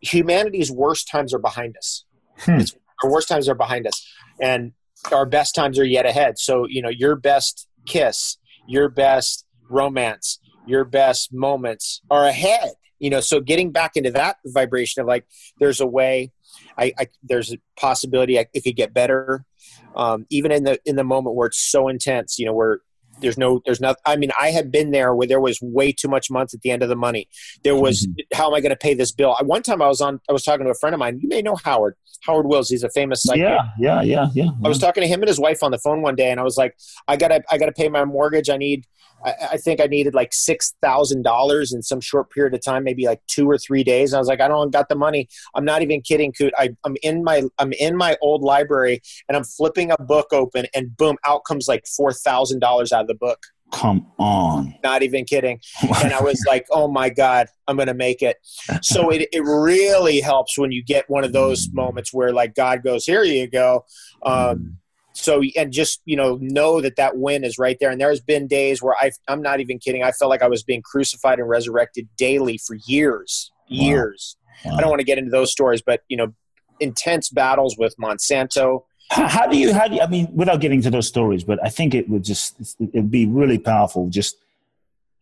[0.00, 2.04] humanity's worst times are behind us.
[2.40, 2.60] Hmm.
[3.02, 4.06] our worst times are behind us,
[4.40, 4.72] and
[5.12, 6.38] our best times are yet ahead.
[6.38, 8.38] So you know your best kiss,
[8.68, 14.36] your best romance, your best moments are ahead you know so getting back into that
[14.46, 15.26] vibration of like
[15.60, 16.32] there's a way
[16.78, 19.44] I, I there's a possibility I, it could get better
[19.96, 22.80] um, even in the in the moment where it's so intense you know where
[23.20, 26.08] there's no there's not i mean i had been there where there was way too
[26.08, 27.28] much month at the end of the money
[27.62, 28.36] there was mm-hmm.
[28.36, 30.42] how am i going to pay this bill one time i was on i was
[30.42, 33.22] talking to a friend of mine you may know howard howard wills he's a famous
[33.22, 33.42] psychic.
[33.42, 36.02] yeah yeah yeah yeah i was talking to him and his wife on the phone
[36.02, 36.76] one day and i was like
[37.06, 38.84] i gotta i gotta pay my mortgage i need
[39.24, 42.84] I, I think I needed like six thousand dollars in some short period of time,
[42.84, 44.12] maybe like two or three days.
[44.12, 45.28] And I was like, I don't got the money.
[45.54, 46.52] I'm not even kidding, Kute.
[46.58, 50.66] I, I'm in my I'm in my old library and I'm flipping a book open,
[50.74, 53.40] and boom, out comes like four thousand dollars out of the book.
[53.72, 54.74] Come on.
[54.84, 55.60] Not even kidding.
[56.04, 58.36] and I was like, oh my God, I'm going to make it.
[58.82, 62.84] So it, it really helps when you get one of those moments where, like, God
[62.84, 63.84] goes, here you go.
[64.22, 64.78] Um,
[65.14, 67.90] so and just you know know that that win is right there.
[67.90, 70.02] And there's been days where i i'm not even kidding.
[70.02, 74.72] I felt like i was being crucified and resurrected daily for years years wow.
[74.72, 74.76] Wow.
[74.76, 76.34] i don't want to get into those stories but you know
[76.80, 78.82] intense battles with monsanto.
[79.10, 81.58] How, how, do you how do you, i mean without getting to those stories but
[81.64, 84.08] i think it would just it'd be really powerful.
[84.08, 84.36] Just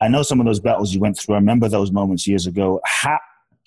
[0.00, 1.34] i know some of those battles you went through.
[1.34, 2.80] I remember those moments years ago.
[2.84, 3.18] How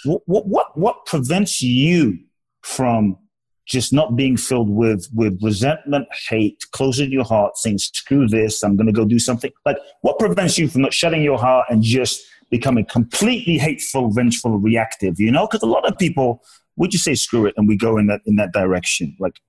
[0.05, 2.19] what what what prevents you
[2.61, 3.17] from
[3.65, 8.75] just not being filled with with resentment, hate, closing your heart, saying "screw this," I'm
[8.75, 9.51] going to go do something.
[9.65, 14.57] Like, what prevents you from not shutting your heart and just becoming completely hateful, vengeful,
[14.57, 15.19] reactive?
[15.19, 16.43] You know, because a lot of people
[16.77, 19.15] would just say screw it and we go in that in that direction.
[19.19, 19.39] Like,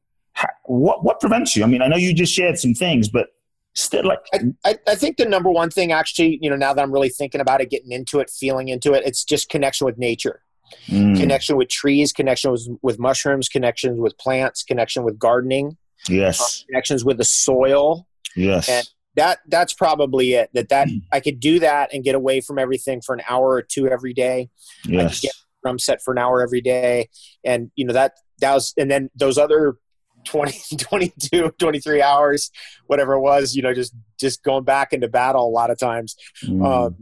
[0.64, 1.62] what what prevents you?
[1.62, 3.28] I mean, I know you just shared some things, but
[3.74, 4.20] still, like,
[4.64, 7.42] I, I think the number one thing, actually, you know, now that I'm really thinking
[7.42, 10.42] about it, getting into it, feeling into it, it's just connection with nature
[10.88, 11.18] mm.
[11.18, 15.76] connection with trees, connection with, with mushrooms, connections with plants, connection with gardening.
[16.08, 16.40] Yes.
[16.40, 18.06] Uh, connections with the soil.
[18.34, 18.68] Yes.
[18.68, 20.50] And that that's probably it.
[20.52, 21.02] That that mm.
[21.12, 24.12] I could do that and get away from everything for an hour or two every
[24.12, 24.50] day.
[24.84, 25.00] Yes.
[25.00, 27.08] I could get drum set for an hour every day,
[27.44, 29.78] and you know that that was, and then those other
[30.26, 32.50] 20, 22, 23 hours,
[32.86, 36.14] whatever it was, you know, just just going back into battle a lot of times.
[36.44, 36.64] Mm.
[36.64, 36.96] Um,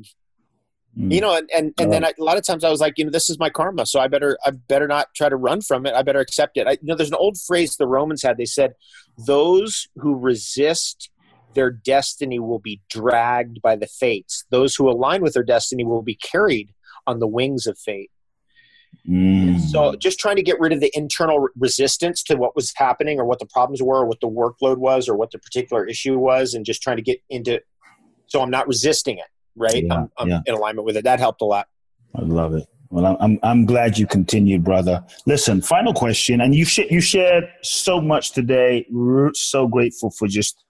[0.98, 1.12] Mm.
[1.12, 3.04] You know, and and, and then I, a lot of times I was like, you
[3.04, 5.86] know, this is my karma, so I better I better not try to run from
[5.86, 5.94] it.
[5.94, 6.68] I better accept it.
[6.68, 8.36] I, you know, there's an old phrase the Romans had.
[8.36, 8.74] They said,
[9.26, 11.10] "Those who resist
[11.54, 14.44] their destiny will be dragged by the fates.
[14.50, 16.72] Those who align with their destiny will be carried
[17.08, 18.12] on the wings of fate."
[19.08, 19.58] Mm.
[19.60, 23.24] So, just trying to get rid of the internal resistance to what was happening, or
[23.24, 26.54] what the problems were, or what the workload was, or what the particular issue was,
[26.54, 27.60] and just trying to get into.
[28.28, 29.26] So I'm not resisting it
[29.56, 29.84] right?
[29.84, 30.40] Yeah, I'm, I'm yeah.
[30.46, 31.04] in alignment with it.
[31.04, 31.68] That helped a lot.
[32.14, 32.66] I love it.
[32.90, 35.04] Well, I'm I'm glad you continued, brother.
[35.26, 38.86] Listen, final question, and you sh- you shared so much today.
[38.90, 40.64] We're so grateful for just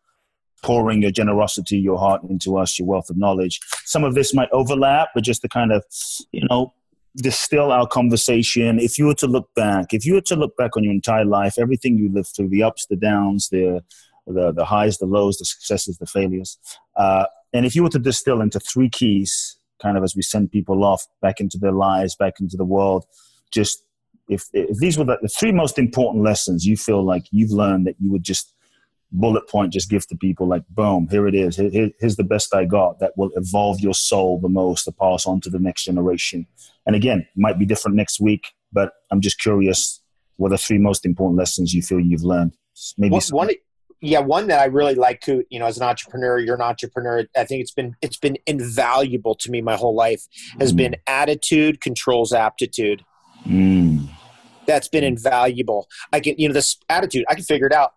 [0.62, 3.60] pouring your generosity, your heart into us, your wealth of knowledge.
[3.84, 5.84] Some of this might overlap, but just to kind of,
[6.32, 6.72] you know,
[7.16, 8.78] distill our conversation.
[8.78, 11.26] If you were to look back, if you were to look back on your entire
[11.26, 13.84] life, everything you lived through, the ups, the downs, the
[14.26, 16.58] the, the highs, the lows, the successes, the failures,
[16.96, 20.52] uh, and if you were to distill into three keys, kind of as we send
[20.52, 23.04] people off back into their lives, back into the world,
[23.50, 23.82] just
[24.28, 27.96] if, if these were the, three most important lessons you feel like you've learned that
[27.98, 28.52] you would just
[29.12, 31.56] bullet point just give to people like boom here it is.
[31.56, 35.24] Here, here's the best i got that will evolve your soul the most to pass
[35.24, 36.48] on to the next generation.
[36.84, 40.00] And again might be different next week but i'm just curious
[40.36, 42.56] what are the three most important lessons you feel you've learned?
[42.98, 43.50] Maybe one, one,
[44.04, 47.24] yeah, one that I really like, you know, as an entrepreneur, you're an entrepreneur.
[47.34, 50.26] I think it's been it's been invaluable to me my whole life.
[50.60, 50.76] Has mm.
[50.76, 53.02] been attitude controls aptitude.
[53.46, 54.08] Mm.
[54.66, 55.88] That's been invaluable.
[56.12, 57.24] I can, you know, this attitude.
[57.30, 57.94] I can figure it out.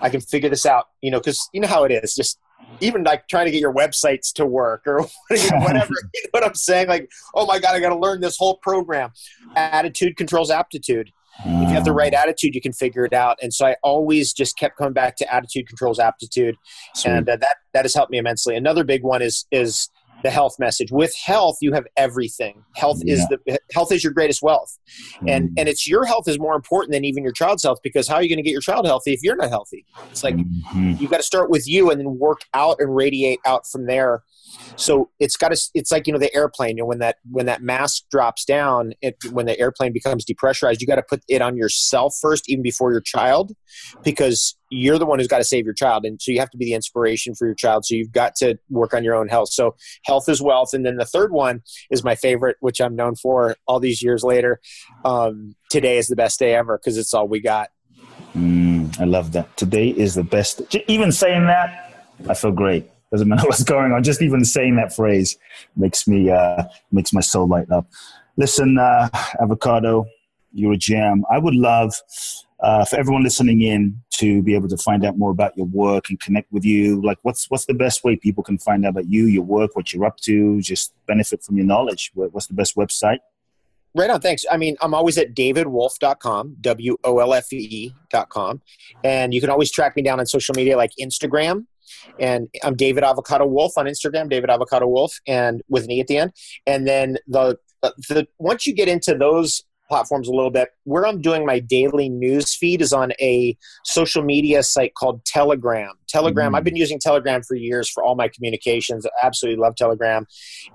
[0.00, 0.86] I can figure this out.
[1.02, 2.14] You know, because you know how it is.
[2.14, 2.38] Just
[2.80, 5.92] even like trying to get your websites to work or whatever.
[6.14, 6.88] you know what I'm saying?
[6.88, 9.10] Like, oh my god, I got to learn this whole program.
[9.56, 11.12] Attitude controls aptitude
[11.44, 13.38] if you have the right attitude, you can figure it out.
[13.42, 16.56] And so I always just kept coming back to attitude controls aptitude,
[16.94, 17.10] Sweet.
[17.12, 18.56] and uh, that that has helped me immensely.
[18.56, 19.88] Another big one is is
[20.22, 20.90] the health message.
[20.90, 22.64] With health, you have everything.
[22.74, 23.14] Health yeah.
[23.14, 24.78] is the health is your greatest wealth,
[25.26, 25.54] and mm.
[25.58, 28.22] and it's your health is more important than even your child's health because how are
[28.22, 29.84] you going to get your child healthy if you're not healthy?
[30.10, 30.94] It's like mm-hmm.
[30.98, 34.22] you've got to start with you and then work out and radiate out from there
[34.76, 37.46] so it's got to it's like you know the airplane you know when that when
[37.46, 41.42] that mask drops down it, when the airplane becomes depressurized you got to put it
[41.42, 43.52] on yourself first even before your child
[44.02, 46.56] because you're the one who's got to save your child and so you have to
[46.56, 49.50] be the inspiration for your child so you've got to work on your own health
[49.50, 53.14] so health is wealth and then the third one is my favorite which i'm known
[53.14, 54.60] for all these years later
[55.04, 57.70] um, today is the best day ever because it's all we got
[58.34, 63.28] mm, i love that today is the best even saying that i feel great doesn't
[63.28, 64.02] matter what's going on.
[64.02, 65.36] Just even saying that phrase
[65.76, 67.86] makes me uh, makes my soul light up.
[68.36, 69.08] Listen, uh,
[69.40, 70.06] avocado,
[70.52, 71.24] you're a jam.
[71.30, 71.94] I would love
[72.62, 76.10] uh, for everyone listening in to be able to find out more about your work
[76.10, 77.00] and connect with you.
[77.02, 79.92] Like, what's what's the best way people can find out about you, your work, what
[79.92, 82.10] you're up to, just benefit from your knowledge?
[82.14, 83.18] What's the best website?
[83.94, 84.20] Right on.
[84.20, 84.44] Thanks.
[84.50, 88.62] I mean, I'm always at davidwolfe.com, W O L F E.com.
[89.02, 91.66] And you can always track me down on social media like Instagram
[92.18, 96.06] and I'm David Avocado Wolfe on Instagram, David Avocado Wolfe, and with an E at
[96.06, 96.32] the end.
[96.66, 101.20] And then the the once you get into those platforms a little bit, where I'm
[101.20, 105.92] doing my daily news feed is on a social media site called Telegram.
[106.08, 106.52] Telegram.
[106.52, 106.56] Mm.
[106.56, 109.04] I've been using Telegram for years for all my communications.
[109.04, 110.26] I absolutely love Telegram,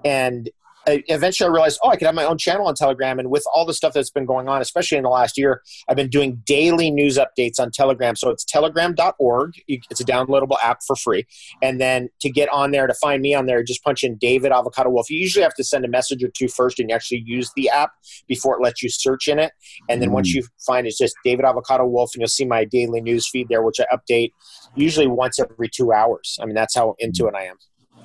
[0.04, 0.50] and
[0.88, 3.20] eventually I realized, oh, I could have my own channel on Telegram.
[3.20, 5.96] And with all the stuff that's been going on, especially in the last year, I've
[5.96, 8.16] been doing daily news updates on Telegram.
[8.16, 9.54] So it's telegram.org.
[9.68, 11.26] It's a downloadable app for free.
[11.62, 14.52] And then to get on there, to find me on there, just punch in David
[14.52, 15.10] Avocado Wolfe.
[15.10, 17.70] You usually have to send a message or two first and you actually use the
[17.70, 17.92] app
[18.28, 19.54] before it lets you search in it.
[19.90, 20.14] And then mm.
[20.14, 23.50] once you find it's just David Avocado Wolfe, and you'll see my daily news feed
[23.50, 24.32] there, which I update
[24.76, 26.38] usually once every two hours.
[26.42, 27.56] I mean, that's how into it I am.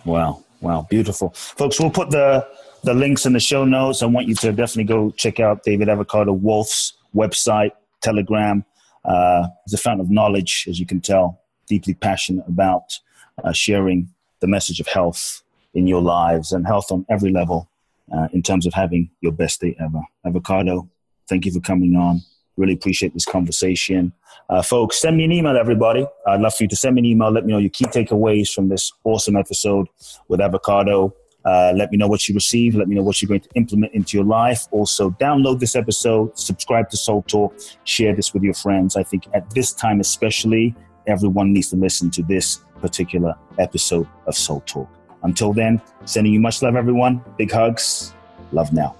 [0.05, 0.45] Wow.
[0.61, 0.87] Wow.
[0.89, 1.31] Beautiful.
[1.31, 2.47] Folks, we'll put the
[2.83, 4.03] the links in the show notes.
[4.03, 8.65] I want you to definitely go check out David Avocado Wolfe's website, Telegram.
[9.05, 12.99] Uh, he's a fountain of knowledge, as you can tell, deeply passionate about
[13.45, 14.09] uh, sharing
[14.41, 15.43] the message of health
[15.75, 17.69] in your lives and health on every level
[18.13, 20.01] uh, in terms of having your best day ever.
[20.25, 20.89] Avocado,
[21.29, 22.21] thank you for coming on.
[22.57, 24.13] Really appreciate this conversation.
[24.49, 26.07] Uh, folks, send me an email, everybody.
[26.27, 27.31] I'd love for you to send me an email.
[27.31, 29.87] Let me know your key takeaways from this awesome episode
[30.29, 31.15] with Avocado.
[31.45, 32.77] Uh, let me know what you received.
[32.77, 34.67] Let me know what you're going to implement into your life.
[34.71, 38.97] Also, download this episode, subscribe to Soul Talk, share this with your friends.
[38.97, 40.75] I think at this time, especially,
[41.07, 44.89] everyone needs to listen to this particular episode of Soul Talk.
[45.23, 47.23] Until then, sending you much love, everyone.
[47.37, 48.15] Big hugs.
[48.53, 49.00] Love now.